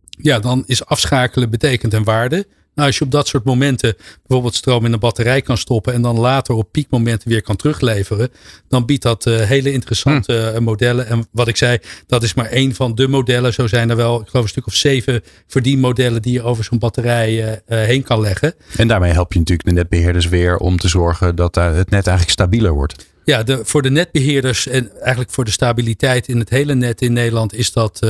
[0.09, 2.47] Ja, dan is afschakelen betekent een waarde.
[2.79, 6.03] Nou, als je op dat soort momenten bijvoorbeeld stroom in een batterij kan stoppen en
[6.03, 8.29] dan later op piekmomenten weer kan terugleveren,
[8.69, 10.57] dan biedt dat uh, hele interessante hm.
[10.57, 11.07] uh, modellen.
[11.07, 13.53] En wat ik zei, dat is maar één van de modellen.
[13.53, 16.79] Zo zijn er wel, ik geloof, een stuk of zeven verdienmodellen die je over zo'n
[16.79, 18.55] batterij uh, heen kan leggen.
[18.77, 22.31] En daarmee help je natuurlijk de netbeheerders weer om te zorgen dat het net eigenlijk
[22.31, 23.07] stabieler wordt.
[23.25, 27.13] Ja, de, voor de netbeheerders en eigenlijk voor de stabiliteit in het hele net in
[27.13, 28.07] Nederland is dat,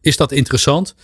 [0.00, 0.94] is dat interessant.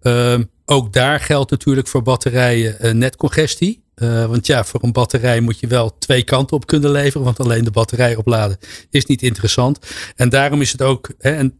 [0.00, 3.82] Ehm, ook daar geldt natuurlijk voor batterijen uh, netcongestie.
[3.96, 7.24] Uh, want ja, voor een batterij moet je wel twee kanten op kunnen leveren.
[7.24, 8.58] Want alleen de batterij opladen
[8.90, 9.78] is niet interessant.
[10.16, 11.58] En daarom is het ook, hè, en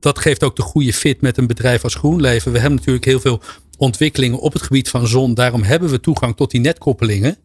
[0.00, 2.52] dat geeft ook de goede fit met een bedrijf als GroenLeven.
[2.52, 3.40] We hebben natuurlijk heel veel
[3.78, 5.34] ontwikkelingen op het gebied van zon.
[5.34, 7.36] Daarom hebben we toegang tot die netkoppelingen.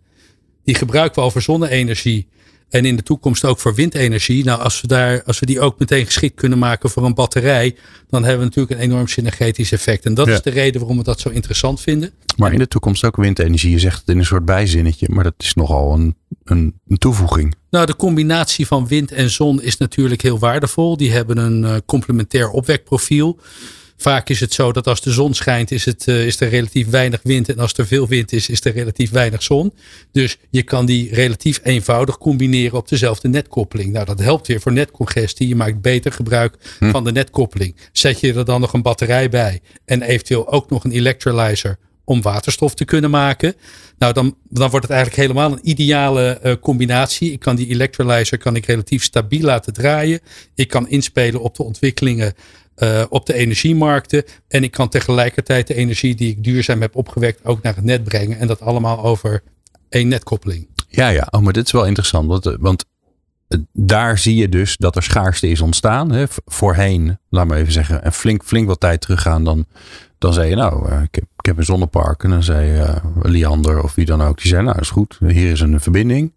[0.64, 2.28] Die gebruiken we al voor zonne-energie.
[2.70, 4.44] En in de toekomst ook voor windenergie.
[4.44, 7.76] Nou, als we, daar, als we die ook meteen geschikt kunnen maken voor een batterij,
[8.10, 10.06] dan hebben we natuurlijk een enorm synergetisch effect.
[10.06, 12.12] En dat is de reden waarom we dat zo interessant vinden.
[12.38, 13.72] Maar in de toekomst ook windenergie.
[13.72, 17.56] Je zegt het in een soort bijzinnetje, maar dat is nogal een, een, een toevoeging.
[17.70, 20.98] Nou, de combinatie van wind en zon is natuurlijk heel waardevol.
[20.98, 23.40] Die hebben een uh, complementair opwekprofiel.
[24.02, 26.90] Vaak is het zo dat als de zon schijnt, is, het, uh, is er relatief
[26.90, 27.50] weinig wind.
[27.50, 29.74] En als er veel wind is, is er relatief weinig zon.
[30.12, 33.92] Dus je kan die relatief eenvoudig combineren op dezelfde netkoppeling.
[33.92, 35.48] Nou, dat helpt weer voor netcongestie.
[35.48, 36.92] Je maakt beter gebruik hm.
[36.92, 37.76] van de netkoppeling.
[37.92, 41.78] Zet je er dan nog een batterij bij en eventueel ook nog een electrolyzer
[42.10, 43.56] om waterstof te kunnen maken.
[43.98, 47.32] Nou, dan, dan wordt het eigenlijk helemaal een ideale uh, combinatie.
[47.32, 50.20] Ik kan die electrolyzer kan ik relatief stabiel laten draaien.
[50.56, 52.34] Ik kan inspelen op de ontwikkelingen
[52.84, 54.24] uh, op de energiemarkten.
[54.48, 58.04] En ik kan tegelijkertijd de energie die ik duurzaam heb opgewekt ook naar het net
[58.04, 58.40] brengen.
[58.40, 59.44] En dat allemaal over
[59.90, 60.68] één netkoppeling.
[60.88, 61.28] Ja, ja.
[61.32, 62.28] Oh, maar dit is wel interessant.
[62.28, 62.86] Want, eh, want
[63.48, 66.12] eh, daar zie je dus dat er schaarste is ontstaan.
[66.12, 66.24] Hè.
[66.46, 69.44] Voorheen, laat maar even zeggen, en flink, flink wat tijd teruggaan.
[69.44, 69.66] Dan,
[70.18, 72.24] dan zei je nou, ik heb, ik heb een zonnepark.
[72.24, 74.42] En dan zei Liander of wie dan ook.
[74.42, 76.34] Die zei nou is goed, hier is een verbinding.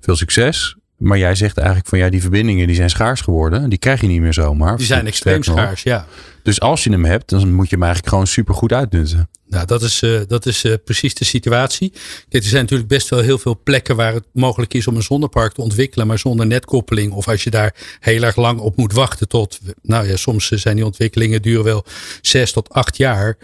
[0.00, 0.76] Veel succes.
[1.02, 3.68] Maar jij zegt eigenlijk van ja, die verbindingen die zijn schaars geworden.
[3.68, 4.76] Die krijg je niet meer zomaar.
[4.76, 6.06] Die zijn extreem schaars, ja.
[6.42, 9.28] Dus als je hem hebt, dan moet je hem eigenlijk gewoon super goed uitnutten.
[9.48, 11.92] Nou, dat is, uh, dat is uh, precies de situatie.
[12.28, 15.02] Kijk, er zijn natuurlijk best wel heel veel plekken waar het mogelijk is om een
[15.02, 17.12] zonnepark te ontwikkelen, maar zonder netkoppeling.
[17.12, 20.76] Of als je daar heel erg lang op moet wachten tot, nou ja, soms zijn
[20.76, 21.84] die ontwikkelingen duren wel
[22.20, 23.36] zes tot acht jaar.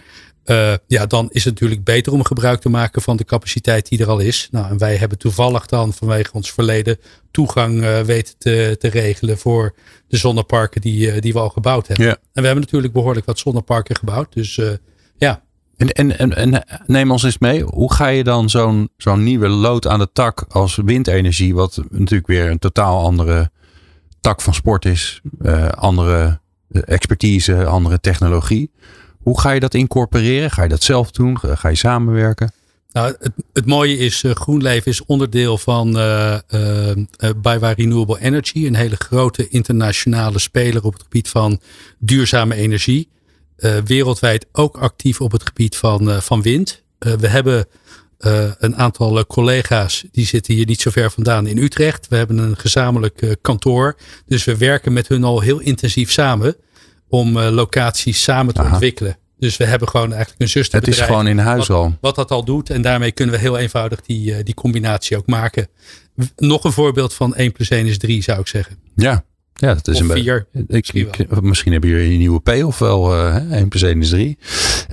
[0.49, 3.99] Uh, ja, dan is het natuurlijk beter om gebruik te maken van de capaciteit die
[3.99, 4.47] er al is.
[4.51, 6.97] Nou, en wij hebben toevallig dan vanwege ons verleden
[7.31, 9.75] toegang uh, weten te, te, regelen voor
[10.07, 12.05] de zonneparken die, uh, die we al gebouwd hebben.
[12.05, 12.11] Ja.
[12.11, 14.33] En we hebben natuurlijk behoorlijk wat zonneparken gebouwd.
[14.33, 14.61] Dus
[15.17, 15.43] ja.
[15.77, 19.47] En, en, en, en, neem ons eens mee, hoe ga je dan zo'n zo'n nieuwe
[19.47, 23.51] lood aan de tak als windenergie, wat natuurlijk weer een totaal andere
[24.21, 25.21] tak van sport is,
[25.69, 26.39] andere
[26.85, 28.71] expertise, andere technologie.
[29.29, 30.51] Hoe ga je dat incorporeren?
[30.51, 31.39] Ga je dat zelf doen?
[31.39, 32.51] Ga je samenwerken?
[32.91, 36.91] Nou, het, het mooie is, uh, GroenLeven is onderdeel van uh, uh,
[37.37, 38.65] Baywa Renewable Energy.
[38.65, 41.59] Een hele grote internationale speler op het gebied van
[41.99, 43.09] duurzame energie.
[43.85, 46.83] wereldwijd ook actief op het gebied van, van wind.
[46.97, 47.65] we hebben
[48.57, 52.07] een aantal collega's, die zitten hier niet zo ver vandaan in Utrecht.
[52.07, 53.95] We hebben een gezamenlijk kantoor.
[54.25, 56.55] Dus we werken met hun al heel intensief samen
[57.09, 59.17] om locaties samen te ontwikkelen.
[59.37, 60.99] Dus we hebben gewoon eigenlijk een zusterbedrijf.
[60.99, 61.97] Het is gewoon in huis wat, al.
[62.01, 62.69] Wat dat al doet.
[62.69, 65.67] En daarmee kunnen we heel eenvoudig die, die combinatie ook maken.
[66.35, 68.77] Nog een voorbeeld van 1 plus 1 is 3 zou ik zeggen.
[68.95, 69.23] Ja,
[69.59, 71.09] ja, dat is of een ik, misschien,
[71.41, 74.37] misschien hebben jullie een nieuwe P of wel uh, 1 plus 1 is 3.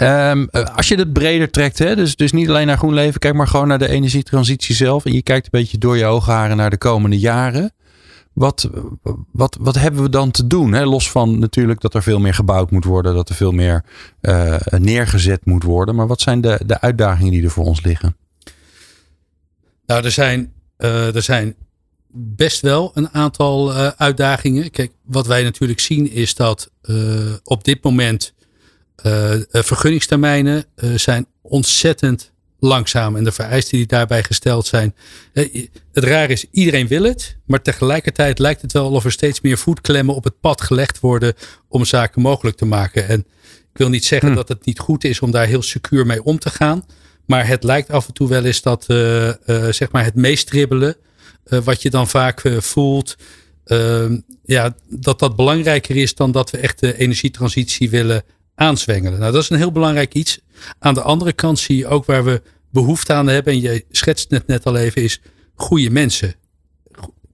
[0.00, 3.48] Um, als je het breder trekt, hè, dus, dus niet alleen naar GroenLeven, kijk maar
[3.48, 5.05] gewoon naar de energietransitie zelf.
[5.05, 7.72] En je kijkt een beetje door je oogharen naar de komende jaren.
[8.37, 8.68] Wat,
[9.33, 10.72] wat, wat hebben we dan te doen?
[10.72, 10.85] Hè?
[10.85, 13.85] Los van natuurlijk dat er veel meer gebouwd moet worden, dat er veel meer
[14.20, 15.94] uh, neergezet moet worden.
[15.94, 18.16] Maar wat zijn de, de uitdagingen die er voor ons liggen?
[19.87, 21.55] Nou, er zijn, uh, er zijn
[22.12, 24.70] best wel een aantal uh, uitdagingen.
[24.70, 26.70] Kijk, wat wij natuurlijk zien is dat
[27.44, 28.35] op dit moment
[29.51, 33.16] vergunningstermijnen zijn ontzettend langzaam.
[33.16, 34.94] En de vereisten die daarbij gesteld zijn.
[35.32, 37.36] Het raar is, iedereen wil het.
[37.46, 41.34] Maar tegelijkertijd lijkt het wel of er steeds meer voetklemmen op het pad gelegd worden
[41.68, 43.08] om zaken mogelijk te maken.
[43.08, 43.18] En
[43.72, 44.36] ik wil niet zeggen Hmm.
[44.36, 44.42] hm.
[44.46, 46.84] dat het niet goed is om daar heel secuur mee om te gaan.
[47.26, 48.84] Maar het lijkt af en toe wel eens dat
[49.70, 50.96] zeg maar het meestribbelen.
[51.46, 53.16] Uh, wat je dan vaak voelt.
[53.66, 54.10] Uh,
[54.44, 58.22] ja, dat dat belangrijker is dan dat we echt de energietransitie willen
[58.56, 59.18] aanzwengelen.
[59.18, 60.40] Nou, dat is een heel belangrijk iets.
[60.78, 63.52] Aan de andere kant zie je ook waar we behoefte aan hebben.
[63.52, 65.20] En je schetst het net al even, is
[65.54, 66.34] goede mensen.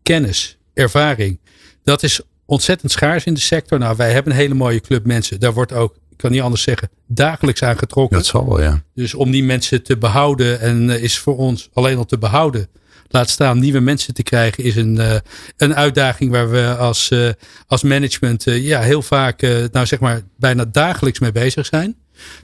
[0.03, 1.41] Kennis, ervaring.
[1.85, 3.79] Dat is ontzettend schaars in de sector.
[3.79, 5.41] Nou, wij hebben een hele mooie club mensen.
[5.41, 8.17] Daar wordt ook, ik kan niet anders zeggen, dagelijks aan getrokken.
[8.17, 8.83] Dat zal wel, ja.
[8.95, 12.69] Dus om die mensen te behouden en uh, is voor ons alleen al te behouden
[13.13, 15.15] laat staan nieuwe mensen te krijgen, is een, uh,
[15.57, 17.29] een uitdaging waar we als, uh,
[17.67, 19.41] als management uh, ja, heel vaak,
[19.73, 21.97] nou zeg maar, bijna dagelijks mee bezig zijn.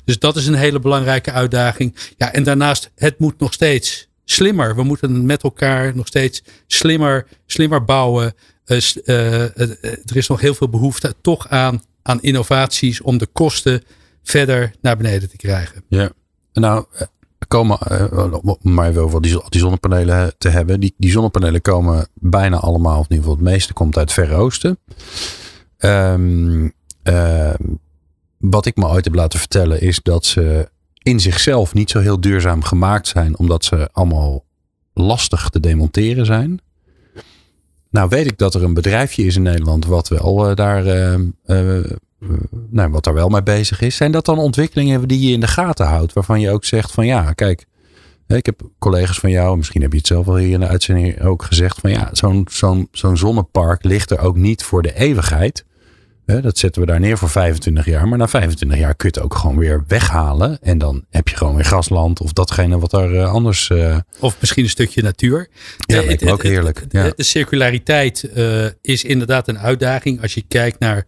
[0.04, 1.96] Dus dat is een hele belangrijke uitdaging.
[2.16, 4.76] Ja, en daarnaast, het moet nog steeds slimmer.
[4.76, 8.34] We moeten met elkaar nog steeds slimmer, slimmer bouwen.
[8.64, 13.82] er is nog heel veel behoefte toch aan, aan innovaties om de kosten
[14.22, 15.84] verder naar beneden te krijgen.
[15.88, 16.10] Ja,
[16.52, 16.84] nou
[17.48, 20.80] komen, uh, om maar even over die, zonnepanelen te hebben.
[20.80, 24.26] Die, die zonnepanelen komen bijna allemaal, of in ieder geval het meeste komt uit het
[24.26, 24.78] Verre Oosten.
[25.78, 26.72] Um,
[27.04, 27.54] uh,
[28.38, 30.68] wat ik me ooit heb laten vertellen is dat ze
[31.02, 34.44] in zichzelf niet zo heel duurzaam gemaakt zijn, omdat ze allemaal
[34.94, 36.60] lastig te demonteren zijn.
[37.90, 40.84] Nou weet ik dat er een bedrijfje is in Nederland wat wel uh, daar
[42.70, 43.96] nou, wat daar wel mee bezig is.
[43.96, 46.12] Zijn dat dan ontwikkelingen die je in de gaten houdt?
[46.12, 47.66] Waarvan je ook zegt van ja, kijk,
[48.26, 51.20] ik heb collega's van jou, misschien heb je het zelf al hier in de uitzending
[51.20, 55.64] ook gezegd van ja, zo'n zo'n zo'n zonnepark ligt er ook niet voor de eeuwigheid.
[56.42, 58.08] Dat zetten we daar neer voor 25 jaar.
[58.08, 60.58] Maar na 25 jaar kun je het ook gewoon weer weghalen.
[60.60, 63.68] En dan heb je gewoon weer grasland of datgene wat er anders.
[63.68, 63.96] Uh...
[64.20, 65.48] Of misschien een stukje natuur.
[65.78, 66.84] Ja, lijkt me ook heerlijk.
[66.88, 67.12] Ja.
[67.16, 70.22] De circulariteit uh, is inderdaad een uitdaging.
[70.22, 71.06] Als je kijkt naar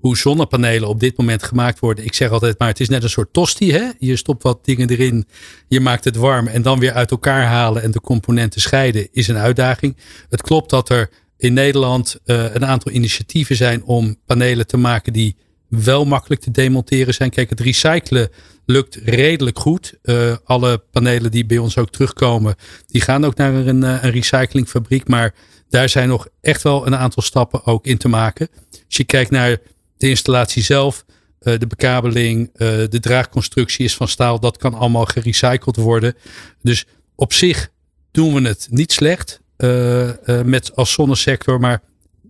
[0.00, 2.04] hoe zonnepanelen op dit moment gemaakt worden.
[2.04, 3.72] Ik zeg altijd maar, het is net een soort tosti.
[3.72, 3.90] Hè?
[3.98, 5.26] Je stopt wat dingen erin,
[5.68, 9.28] je maakt het warm en dan weer uit elkaar halen en de componenten scheiden is
[9.28, 9.96] een uitdaging.
[10.28, 15.12] Het klopt dat er in Nederland uh, een aantal initiatieven zijn om panelen te maken
[15.12, 15.36] die
[15.68, 17.30] wel makkelijk te demonteren zijn.
[17.30, 18.28] Kijk, het recyclen
[18.66, 19.94] lukt redelijk goed.
[20.02, 22.54] Uh, alle panelen die bij ons ook terugkomen,
[22.86, 25.08] die gaan ook naar een, een recyclingfabriek.
[25.08, 25.34] Maar
[25.68, 28.48] daar zijn nog echt wel een aantal stappen ook in te maken.
[28.70, 29.58] Als je kijkt naar
[30.00, 31.04] de installatie zelf,
[31.42, 34.40] uh, de bekabeling, uh, de draagconstructie is van staal.
[34.40, 36.14] Dat kan allemaal gerecycled worden.
[36.62, 37.70] Dus op zich
[38.10, 40.10] doen we het niet slecht uh,
[40.44, 41.60] met als zonnesector.
[41.60, 41.82] Maar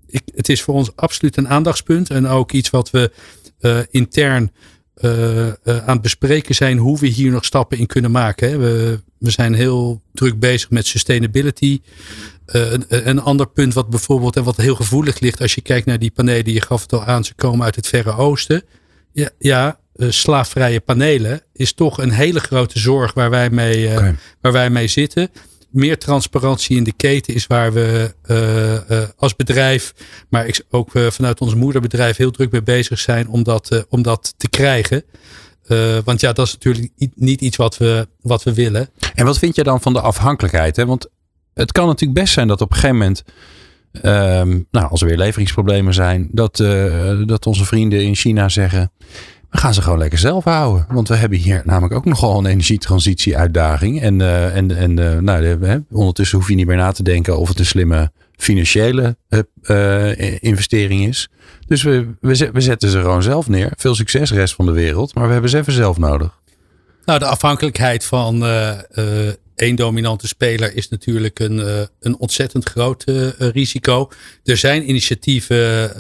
[0.07, 2.11] ik, het is voor ons absoluut een aandachtspunt.
[2.11, 3.11] En ook iets wat we
[3.91, 4.53] intern
[5.01, 6.79] aan het bespreken zijn.
[6.79, 8.51] Hoe we hier nog stappen in kunnen maken.
[8.51, 8.57] Hè.
[8.57, 11.81] We, we zijn heel druk bezig met sustainability.
[12.47, 15.87] Uh, een, een, ander punt wat bijvoorbeeld en wat heel gevoelig ligt als je kijkt
[15.87, 18.63] naar die panelen, je gaf het al aan, ze komen uit het Verre Oosten.
[19.13, 23.93] Ja, ja uh, slaafvrije panelen is toch een hele grote zorg waar wij mee, uh,
[23.93, 24.15] okay.
[24.41, 25.29] waar wij mee zitten.
[25.71, 28.15] Meer transparantie in de keten is waar we
[29.17, 29.95] als bedrijf,
[30.29, 34.35] maar ik, ook vanuit ons moederbedrijf heel druk mee bezig zijn om dat, om dat
[34.37, 35.05] te krijgen.
[36.05, 38.89] Want ja, dat is natuurlijk niet iets wat we, wat we willen.
[39.15, 40.77] En wat vind je dan van de afhankelijkheid?
[40.77, 40.87] Hè?
[40.87, 41.09] Want
[41.55, 43.25] het kan natuurlijk best zijn dat op een gegeven moment,
[44.03, 46.57] um, nou, als er weer leveringsproblemen zijn, dat,
[47.27, 48.93] dat onze vrienden in China zeggen.
[49.51, 50.87] We gaan ze gewoon lekker zelf houden.
[50.89, 54.01] Want we hebben hier namelijk ook nogal een energietransitie-uitdaging.
[54.01, 57.49] En, uh, en, en nou, hè, ondertussen hoef je niet meer na te denken of
[57.49, 59.17] het een slimme financiële
[60.41, 61.29] investering is.
[61.67, 63.73] Dus we, we, we zetten ze gewoon zelf neer.
[63.77, 65.15] Veel succes, rest van de wereld.
[65.15, 66.39] Maar we hebben ze even zelf nodig.
[67.05, 68.45] Nou, de afhankelijkheid van
[69.61, 73.05] één dominante speler is natuurlijk een, een ontzettend groot
[73.39, 74.11] risico.
[74.45, 75.97] Er zijn initiatieven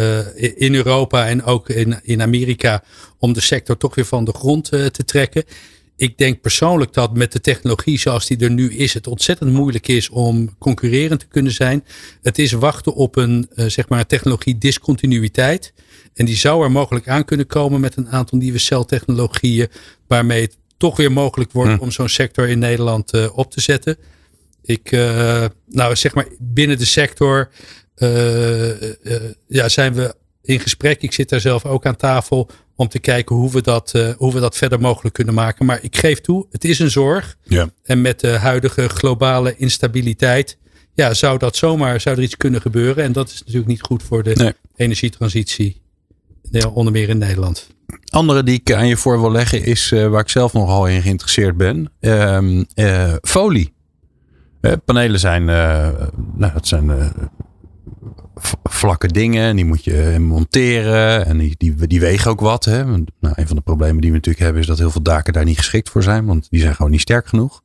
[0.59, 2.83] in Europa en ook in, in Amerika
[3.19, 5.45] om de sector toch weer van de grond te trekken
[6.01, 9.89] ik denk persoonlijk dat met de technologie zoals die er nu is, het ontzettend moeilijk
[9.89, 11.85] is om concurrerend te kunnen zijn.
[12.23, 15.73] Het is wachten op een zeg maar technologie discontinuïteit.
[16.15, 19.69] En die zou er mogelijk aan kunnen komen met een aantal nieuwe celtechnologieën,
[20.07, 23.97] waarmee het toch weer mogelijk wordt om zo'n sector in Nederland uh, op te zetten.
[24.63, 27.51] Ik, uh, nou zeg maar binnen de sector
[29.47, 31.03] ja, zijn we in gesprek.
[31.03, 34.33] Ik zit daar zelf ook aan tafel om te kijken hoe we dat, uh, hoe
[34.33, 35.67] we dat verder mogelijk kunnen maken.
[35.67, 37.37] Maar ik geef toe, het is een zorg.
[37.43, 37.71] Ja.
[37.83, 40.59] En met de huidige globale instabiliteit,
[40.95, 43.05] ja, zou dat zomaar, zou er iets kunnen gebeuren.
[43.05, 45.83] En dat is natuurlijk niet goed voor de energietransitie,
[46.73, 47.69] onder meer in Nederland.
[48.11, 51.03] Andere die ik aan je voor wil leggen is uh, waar ik zelf nogal in
[51.03, 51.93] geïnteresseerd ben.
[52.01, 53.73] Uh, folie.
[54.85, 57.13] panelen zijn, nou, het zijn
[58.63, 59.45] vlakke dingen.
[59.45, 61.27] En die moet je monteren.
[61.27, 62.65] En die, die, wegen ook wat.
[62.65, 62.85] Hè.
[62.85, 65.45] Nou, een van de problemen die we natuurlijk hebben is dat heel veel daken daar
[65.45, 66.27] niet geschikt voor zijn.
[66.27, 67.63] Want die zijn gewoon niet sterk genoeg.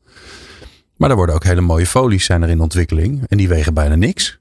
[0.97, 3.23] Maar er worden ook hele mooie folies zijn er in ontwikkeling.
[3.27, 4.39] En die wegen bijna niks.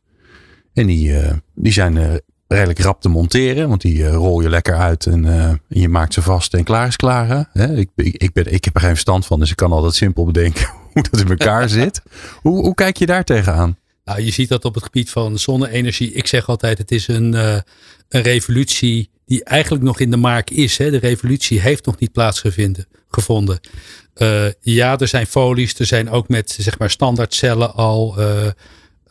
[0.75, 2.15] En die, uh, die zijn uh,
[2.55, 3.69] redelijk rap te monteren.
[3.69, 6.87] Want die uh, rol je lekker uit en, en, je maakt ze vast en klaar
[6.87, 7.49] is klaar.
[7.55, 9.39] Ik, ik, ben, ik heb er geen verstand van.
[9.39, 12.03] Dus ik kan altijd simpel bedenken hoe dat in elkaar zit.
[12.41, 13.79] Hoe, hoe kijk je daar tegenaan?
[14.05, 16.13] Nou, je ziet dat op het gebied van zonne-energie.
[16.13, 17.57] Ik zeg altijd, het is een, uh,
[18.09, 20.79] een revolutie die eigenlijk nog in de maak is.
[20.79, 20.91] Hè.
[20.91, 23.61] De revolutie heeft nog niet plaatsgevonden.
[24.17, 28.17] Uh, ja, er zijn folies, er zijn ook met zeg maar standaardcellen al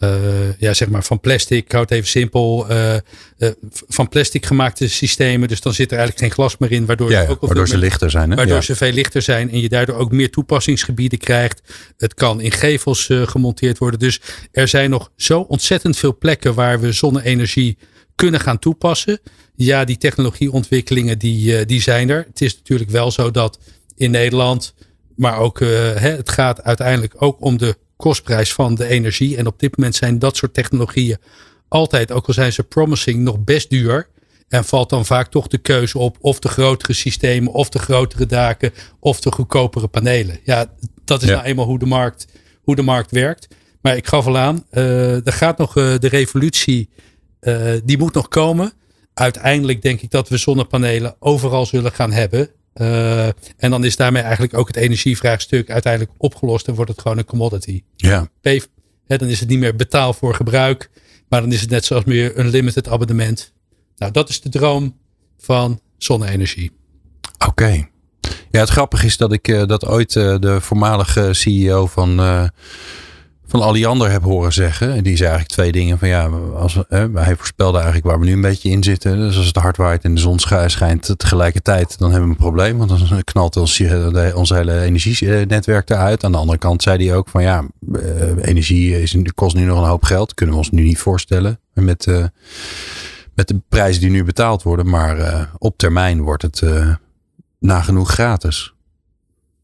[0.04, 2.96] uh, uh, ja, zeg maar van plastic, ik houd even simpel, uh,
[3.38, 3.50] uh,
[3.88, 5.48] van plastic gemaakte systemen.
[5.48, 8.12] Dus dan zit er eigenlijk geen glas meer in, waardoor, ja, ook waardoor ze lichter
[8.12, 8.30] zijn.
[8.30, 8.36] Hè?
[8.36, 11.62] Waardoor ze veel lichter zijn en je daardoor ook meer toepassingsgebieden krijgt.
[11.98, 14.00] Het kan in gevels gemonteerd worden.
[14.00, 17.78] Dus er zijn nog zo ontzettend veel plekken waar we zonne-energie
[18.16, 19.20] kunnen gaan toepassen.
[19.56, 22.26] Ja, die technologieontwikkelingen die, die zijn er.
[22.28, 23.60] Het is natuurlijk wel zo dat
[23.96, 24.74] in Nederland,
[25.16, 29.38] maar ook hè, het gaat uiteindelijk ook om de kostprijs van de energie.
[29.38, 31.18] En op dit moment zijn dat soort technologieën
[31.68, 34.08] altijd, ook al zijn ze promising, nog best duur.
[34.48, 38.26] En valt dan vaak toch de keuze op of de grotere systemen, of de grotere
[38.26, 40.39] daken, of de goedkopere panelen.
[40.44, 40.66] Ja,
[41.06, 42.28] dat is nou eenmaal hoe de markt,
[42.62, 43.48] hoe de markt werkt.
[43.82, 46.89] Maar ik gaf al aan, uh, er gaat nog uh, de revolutie,
[47.42, 48.74] uh, die moet nog komen.
[49.13, 52.50] Uiteindelijk denk ik dat we zonnepanelen overal zullen gaan hebben.
[52.75, 57.17] Uh, en dan is daarmee eigenlijk ook het energievraagstuk uiteindelijk opgelost en wordt het gewoon
[57.17, 57.83] een commodity.
[57.95, 58.29] Ja.
[59.05, 60.89] hè, dan is het niet meer betaal voor gebruik,
[61.29, 63.53] maar dan is het net zoals meer een limited abonnement.
[63.97, 64.97] Nou, dat is de droom
[65.38, 66.71] van zonne-energie.
[67.47, 67.88] Oké.
[68.51, 72.19] Ja, het grappige is dat ik uh, dat ooit uh, de voormalige CEO van
[73.54, 74.94] van Alliander heb horen zeggen.
[74.94, 76.00] En die zei eigenlijk twee dingen.
[76.00, 79.18] Van ja, als, hè, hij voorspelde eigenlijk waar we nu een beetje in zitten.
[79.18, 82.78] Dus als het hard waait en de zon schijnt tegelijkertijd, dan hebben we een probleem.
[82.78, 83.84] Want dan knalt ons,
[84.34, 86.24] ons hele energienetwerk eruit.
[86.24, 87.63] Aan de andere kant zei hij ook van ja,
[87.94, 88.02] eh,
[88.42, 90.34] energie is, kost nu nog een hoop geld.
[90.34, 91.60] Kunnen we ons nu niet voorstellen.
[91.74, 92.26] Met, uh,
[93.36, 94.89] met de prijzen die nu betaald worden.
[94.89, 96.63] Maar op termijn wordt het
[97.60, 98.74] nagenoeg gratis.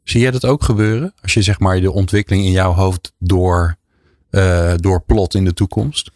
[0.04, 1.14] Zie jij dat ook gebeuren?
[1.22, 3.78] Als je zeg maar de ontwikkeling in jouw hoofd door
[4.32, 6.12] uh, door plot in de toekomst?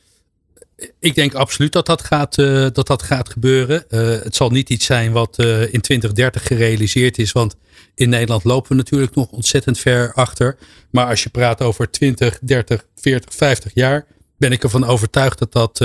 [0.99, 3.85] Ik denk absoluut dat dat gaat, uh, dat dat gaat gebeuren.
[3.89, 7.31] Uh, het zal niet iets zijn wat in 2030 gerealiseerd is.
[7.31, 7.55] Want
[7.95, 10.57] in Nederland lopen we natuurlijk nog ontzettend ver achter.
[10.89, 14.05] Maar als je praat over 20, 30, 40, 50 jaar.
[14.37, 15.77] Ben ik ervan overtuigd dat dat,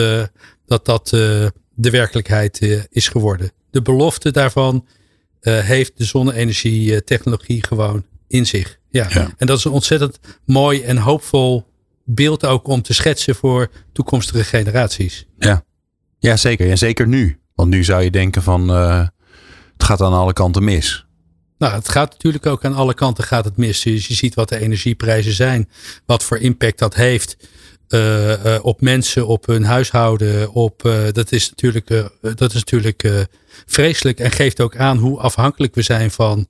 [0.66, 1.08] dat, dat
[1.74, 3.52] de werkelijkheid is geworden.
[3.70, 4.86] De belofte daarvan
[5.40, 8.78] heeft de zonne-energie technologie gewoon in zich.
[8.90, 9.06] Ja.
[9.10, 9.30] ja.
[9.36, 11.66] En dat is een ontzettend mooi en hoopvol
[12.10, 15.26] beeld ook om te schetsen voor toekomstige generaties.
[15.38, 15.64] Ja,
[16.18, 16.70] ja zeker.
[16.70, 17.40] En zeker nu.
[17.54, 19.06] Want nu zou je denken van uh,
[19.72, 21.06] het gaat aan alle kanten mis.
[21.58, 23.82] Nou, het gaat natuurlijk ook aan alle kanten gaat het mis.
[23.82, 25.68] Dus je ziet wat de energieprijzen zijn.
[26.06, 27.36] Wat voor impact dat heeft.
[27.88, 30.52] Uh, uh, op mensen, op hun huishouden.
[30.52, 31.88] Op, dat is natuurlijk,
[32.20, 33.26] dat is natuurlijk
[33.66, 34.20] vreselijk.
[34.20, 36.46] En geeft ook aan hoe afhankelijk we zijn van,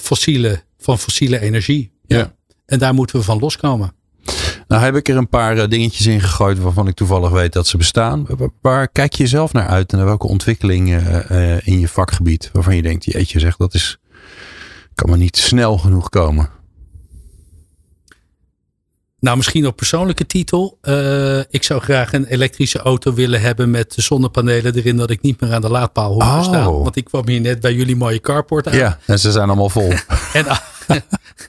[0.00, 1.92] fossiele, van fossiele energie.
[2.06, 2.34] Ja.
[2.66, 3.92] En daar moeten we van loskomen.
[4.68, 7.66] Nou heb ik er een paar eh, dingetjes in gegooid waarvan ik toevallig weet dat
[7.66, 8.26] ze bestaan.
[8.60, 12.82] Waar kijk je zelf naar uit en welke ontwikkelingen uh, in je vakgebied waarvan je
[12.82, 13.98] denkt, jeetje zeg, dat is,
[14.94, 16.50] kan maar niet snel genoeg komen?
[19.20, 20.78] Nou, misschien op persoonlijke titel.
[20.82, 25.40] Uh, ik zou graag een elektrische auto willen hebben met zonnepanelen erin, dat ik niet
[25.40, 26.42] meer aan de laadpaal hoef te oh.
[26.42, 26.82] staan.
[26.82, 28.76] Want ik kwam hier net bij jullie mooie carport aan.
[28.76, 29.92] Ja, en ze zijn allemaal vol.
[30.32, 30.46] en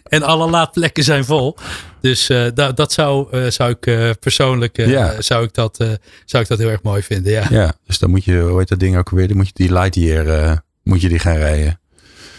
[0.03, 1.57] en alle laadplekken zijn vol.
[2.01, 5.21] Dus uh, dat, dat zou, uh, zou ik uh, persoonlijk ja.
[5.21, 5.77] zou ik dat,
[6.25, 7.31] zou ik dat heel erg mooi vinden.
[7.31, 7.45] Ja.
[7.49, 9.27] ja, dus dan moet je, hoe heet dat ding ook weer?
[9.27, 11.79] Dan moet je die Lightyear moet je die gaan rijden.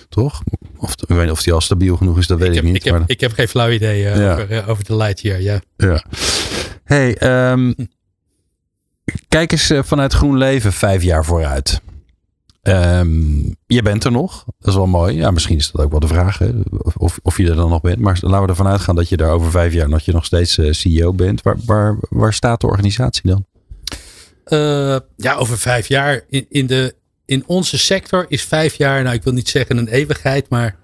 [0.08, 0.42] Toch?
[0.76, 2.76] Of, ik weet niet of die al stabiel genoeg is, dat weet ik, heb, niet.
[2.76, 3.02] Ik heb, maar...
[3.06, 4.32] ik heb geen flauw idee ja.
[4.32, 5.60] over, over de Lightyear, ja.
[5.76, 6.04] ja.
[6.84, 7.16] Hey,
[7.52, 7.74] um,
[9.28, 11.80] kijk eens vanuit GroenLeven vijf jaar vooruit.
[12.62, 14.44] Um, je bent er nog.
[14.58, 15.16] Dat is wel mooi.
[15.16, 16.38] Ja, misschien is dat ook wel de vraag.
[16.38, 16.50] Hè?
[16.96, 17.98] Of, of je er dan nog bent.
[17.98, 20.58] Maar laten we ervan uitgaan dat je daar over vijf jaar dat je nog steeds
[20.58, 21.42] uh, CEO bent.
[21.42, 23.46] Waar, waar, waar staat de organisatie dan?
[24.46, 26.24] Uh, ja, over vijf jaar.
[26.28, 26.94] In, in, de,
[27.24, 30.76] in onze sector is vijf jaar, nou ik wil niet zeggen een eeuwigheid, maar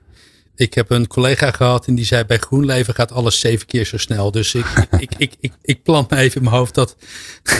[0.56, 3.96] ik heb een collega gehad en die zei bij GroenLeven gaat alles zeven keer zo
[3.96, 4.30] snel.
[4.30, 4.66] Dus ik,
[4.98, 6.96] ik, ik, ik, ik, plant me even in mijn hoofd dat.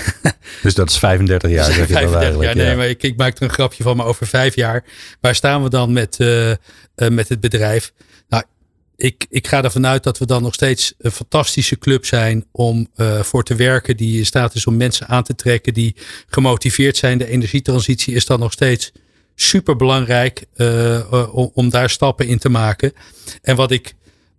[0.63, 1.73] dus dat is 35 jaar.
[1.73, 4.85] 35 jaar, nee, maar ik, ik maak er een grapje van, maar over vijf jaar.
[5.21, 6.57] Waar staan we dan met, uh, uh,
[6.97, 7.93] met het bedrijf?
[8.29, 8.45] Nou,
[8.97, 12.89] ik, ik ga ervan uit dat we dan nog steeds een fantastische club zijn om
[12.97, 13.97] uh, voor te werken.
[13.97, 17.19] Die in staat is om mensen aan te trekken die gemotiveerd zijn.
[17.19, 18.93] De energietransitie is dan nog steeds
[19.37, 22.93] super belangrijk uh, om, om, daar stappen in te maken.
[23.43, 23.95] En wat ik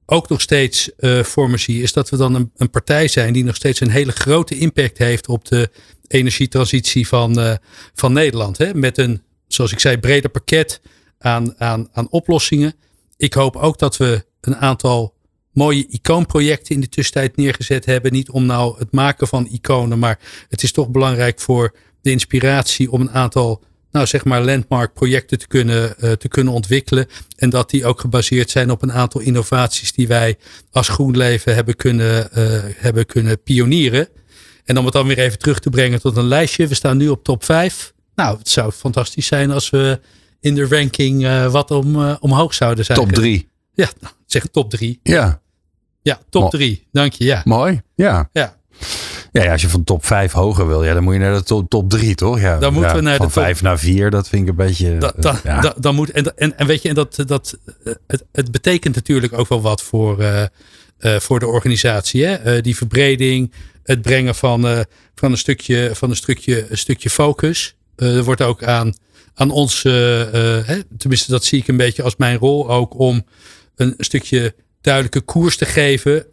[0.05, 3.33] ook nog steeds uh, voor me zie, is dat we dan een, een, partij zijn
[3.33, 5.69] die nog steeds een hele grote impact heeft op de
[6.07, 7.59] energietransitie van,
[7.93, 8.57] van Nederland.
[8.57, 8.73] Hè?
[8.73, 10.81] Met een, zoals ik zei, breder pakket
[11.19, 12.73] aan, aan, aan oplossingen.
[13.17, 15.15] Ik hoop ook dat we een aantal
[15.57, 18.11] mooie icoonprojecten in de tussentijd neergezet hebben.
[18.11, 20.19] Niet om nou het maken van iconen, maar
[20.49, 23.63] het is toch belangrijk voor de inspiratie om een aantal
[23.97, 27.07] nou zeg maar landmark projecten te kunnen, uh, te kunnen ontwikkelen.
[27.35, 30.37] En dat die ook gebaseerd zijn op een aantal innovaties die wij
[30.71, 34.07] als GroenLeven hebben kunnen, uh, hebben kunnen pionieren.
[34.65, 36.67] En om het dan weer even terug te brengen tot een lijstje.
[36.67, 37.93] We staan nu op top 5.
[38.15, 39.99] Nou, het zou fantastisch zijn als we
[40.39, 42.97] in de ranking uh, wat om, omhoog zouden zijn.
[42.97, 43.49] Top 3.
[43.73, 44.99] Ja, nou, zeg top 3.
[45.03, 45.41] Ja.
[46.01, 46.87] Ja, top 3.
[46.91, 47.23] Dank je.
[47.23, 47.41] Ja.
[47.45, 47.81] Mooi.
[47.95, 48.29] Ja.
[48.33, 48.57] Ja.
[49.43, 51.69] Ja, als je van top 5 hoger wil, ja, dan moet je naar de top,
[51.69, 52.39] top 3, toch?
[52.39, 54.49] Ja, dan moeten ja, we naar van de top 5 naar 4, dat vind ik
[54.49, 54.97] een beetje.
[54.97, 55.61] Da, da, ja.
[55.61, 57.57] da, dan moet, en, en, en weet je, en dat, dat,
[58.07, 60.43] het, het betekent natuurlijk ook wel wat voor, uh,
[60.99, 62.25] uh, voor de organisatie.
[62.25, 62.55] Hè?
[62.55, 64.85] Uh, die verbreding, het brengen van,
[65.15, 67.75] van, een, stukje, van een, stukje, een stukje focus.
[67.95, 68.93] er wordt ook aan,
[69.33, 73.25] aan ons, hè, tenminste, dat zie ik een beetje als mijn rol ook, om
[73.75, 76.25] een stukje duidelijke koers te geven.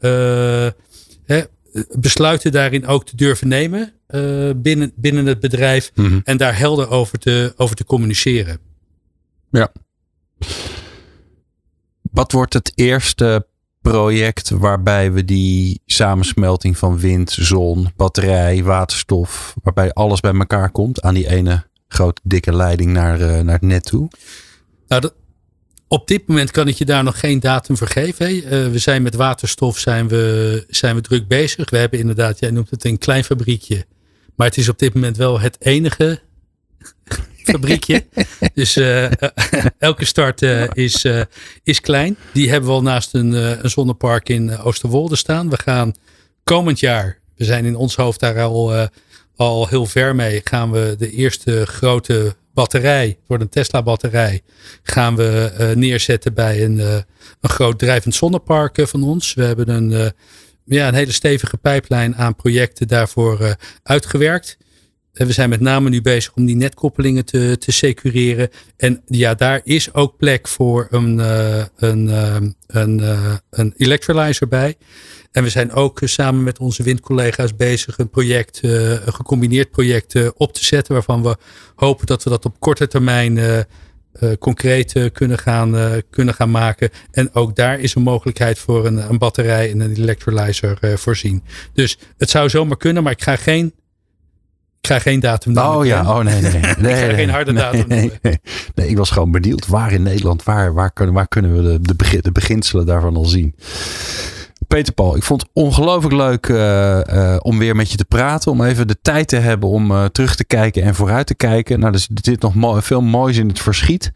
[1.98, 5.90] Besluiten daarin ook te durven nemen uh, binnen, binnen het bedrijf.
[5.94, 6.20] Mm -hmm.
[6.24, 8.58] En daar helder over te, over te communiceren.
[9.50, 9.72] Ja.
[12.00, 13.46] Wat wordt het eerste
[13.80, 21.02] project waarbij we die samensmelting van wind, zon, batterij, waterstof, waarbij alles bij elkaar komt
[21.02, 24.08] aan die ene grote dikke leiding naar, uh, naar het net toe?
[24.88, 25.14] Nou, dat,
[25.95, 28.36] op dit moment kan ik je daar nog geen datum voor geven.
[28.36, 31.70] Uh, we zijn met waterstof zijn we, zijn we druk bezig.
[31.70, 33.86] We hebben inderdaad, jij noemt het een klein fabriekje.
[34.36, 36.20] Maar het is op dit moment wel het enige
[37.53, 38.07] fabriekje.
[38.55, 39.11] dus uh,
[39.78, 40.42] elke start
[40.72, 41.07] is,
[41.62, 42.16] is klein.
[42.32, 43.32] Die hebben we al naast een,
[43.64, 45.51] een zonnepark in Oosterwolde staan.
[45.51, 45.95] We gaan
[46.45, 48.88] komend jaar, we zijn in ons hoofd daar al,
[49.36, 54.42] al heel ver mee, gaan we de eerste grote batterij, wordt een Tesla batterij,
[54.82, 56.94] gaan we uh, neerzetten bij een, uh,
[57.40, 59.34] een groot drijvend zonnepark uh, van ons.
[59.34, 60.12] We hebben een,
[60.64, 64.57] ja, een hele stevige pijplijn aan projecten daarvoor uitgewerkt.
[65.14, 68.48] En we zijn met name nu bezig om die netkoppelingen te, te secureren.
[68.76, 71.18] En ja, daar is ook plek voor een,
[71.76, 72.08] een,
[72.66, 73.02] een,
[73.50, 74.76] een electrolyzer bij.
[75.32, 80.52] En we zijn ook samen met onze windcollega's bezig een project, een gecombineerd project op
[80.52, 80.94] te zetten.
[80.94, 81.36] Waarvan we
[81.74, 83.66] hopen dat we dat op korte termijn
[84.38, 86.90] concreet kunnen, gaan, kunnen gaan maken.
[87.10, 91.42] En ook daar is een mogelijkheid voor een, een batterij en een electrolyzer voorzien.
[91.72, 93.74] Dus het zou zomaar kunnen, maar ik ga geen
[94.85, 95.76] ik ga geen datum noemen.
[95.76, 96.53] Oh ja, oh nee, nee.
[96.78, 96.93] nee.
[96.93, 100.93] ik ga geen harde datum nee, ik was gewoon benieuwd waar in Nederland, waar, waar,
[100.93, 103.55] kunnen, waar kunnen we de, de, begin, de beginselen daarvan al zien.
[104.68, 108.53] Peter Paul, ik vond het ongelooflijk leuk uh, uh, om weer met je te praten.
[108.53, 111.80] Om even de tijd te hebben om uh, terug te kijken en vooruit te kijken.
[111.80, 114.12] Nou, er zit nog veel moois in het verschiet.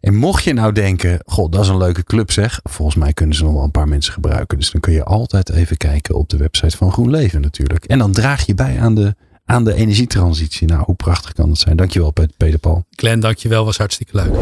[0.00, 2.60] En mocht je nou denken, god, dat is een leuke club zeg.
[2.62, 4.58] Volgens mij kunnen ze nog wel een paar mensen gebruiken.
[4.58, 7.84] Dus dan kun je altijd even kijken op de website van GroenLeven natuurlijk.
[7.84, 10.66] En dan draag je bij aan de, aan de energietransitie.
[10.66, 11.76] Nou, hoe prachtig kan dat zijn.
[11.76, 12.84] Dankjewel Peter Paul.
[12.90, 13.64] Glenn, dankjewel.
[13.64, 14.32] Was hartstikke leuk.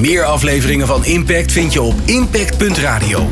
[0.00, 3.28] Meer afleveringen van Impact vind je op impact.radio.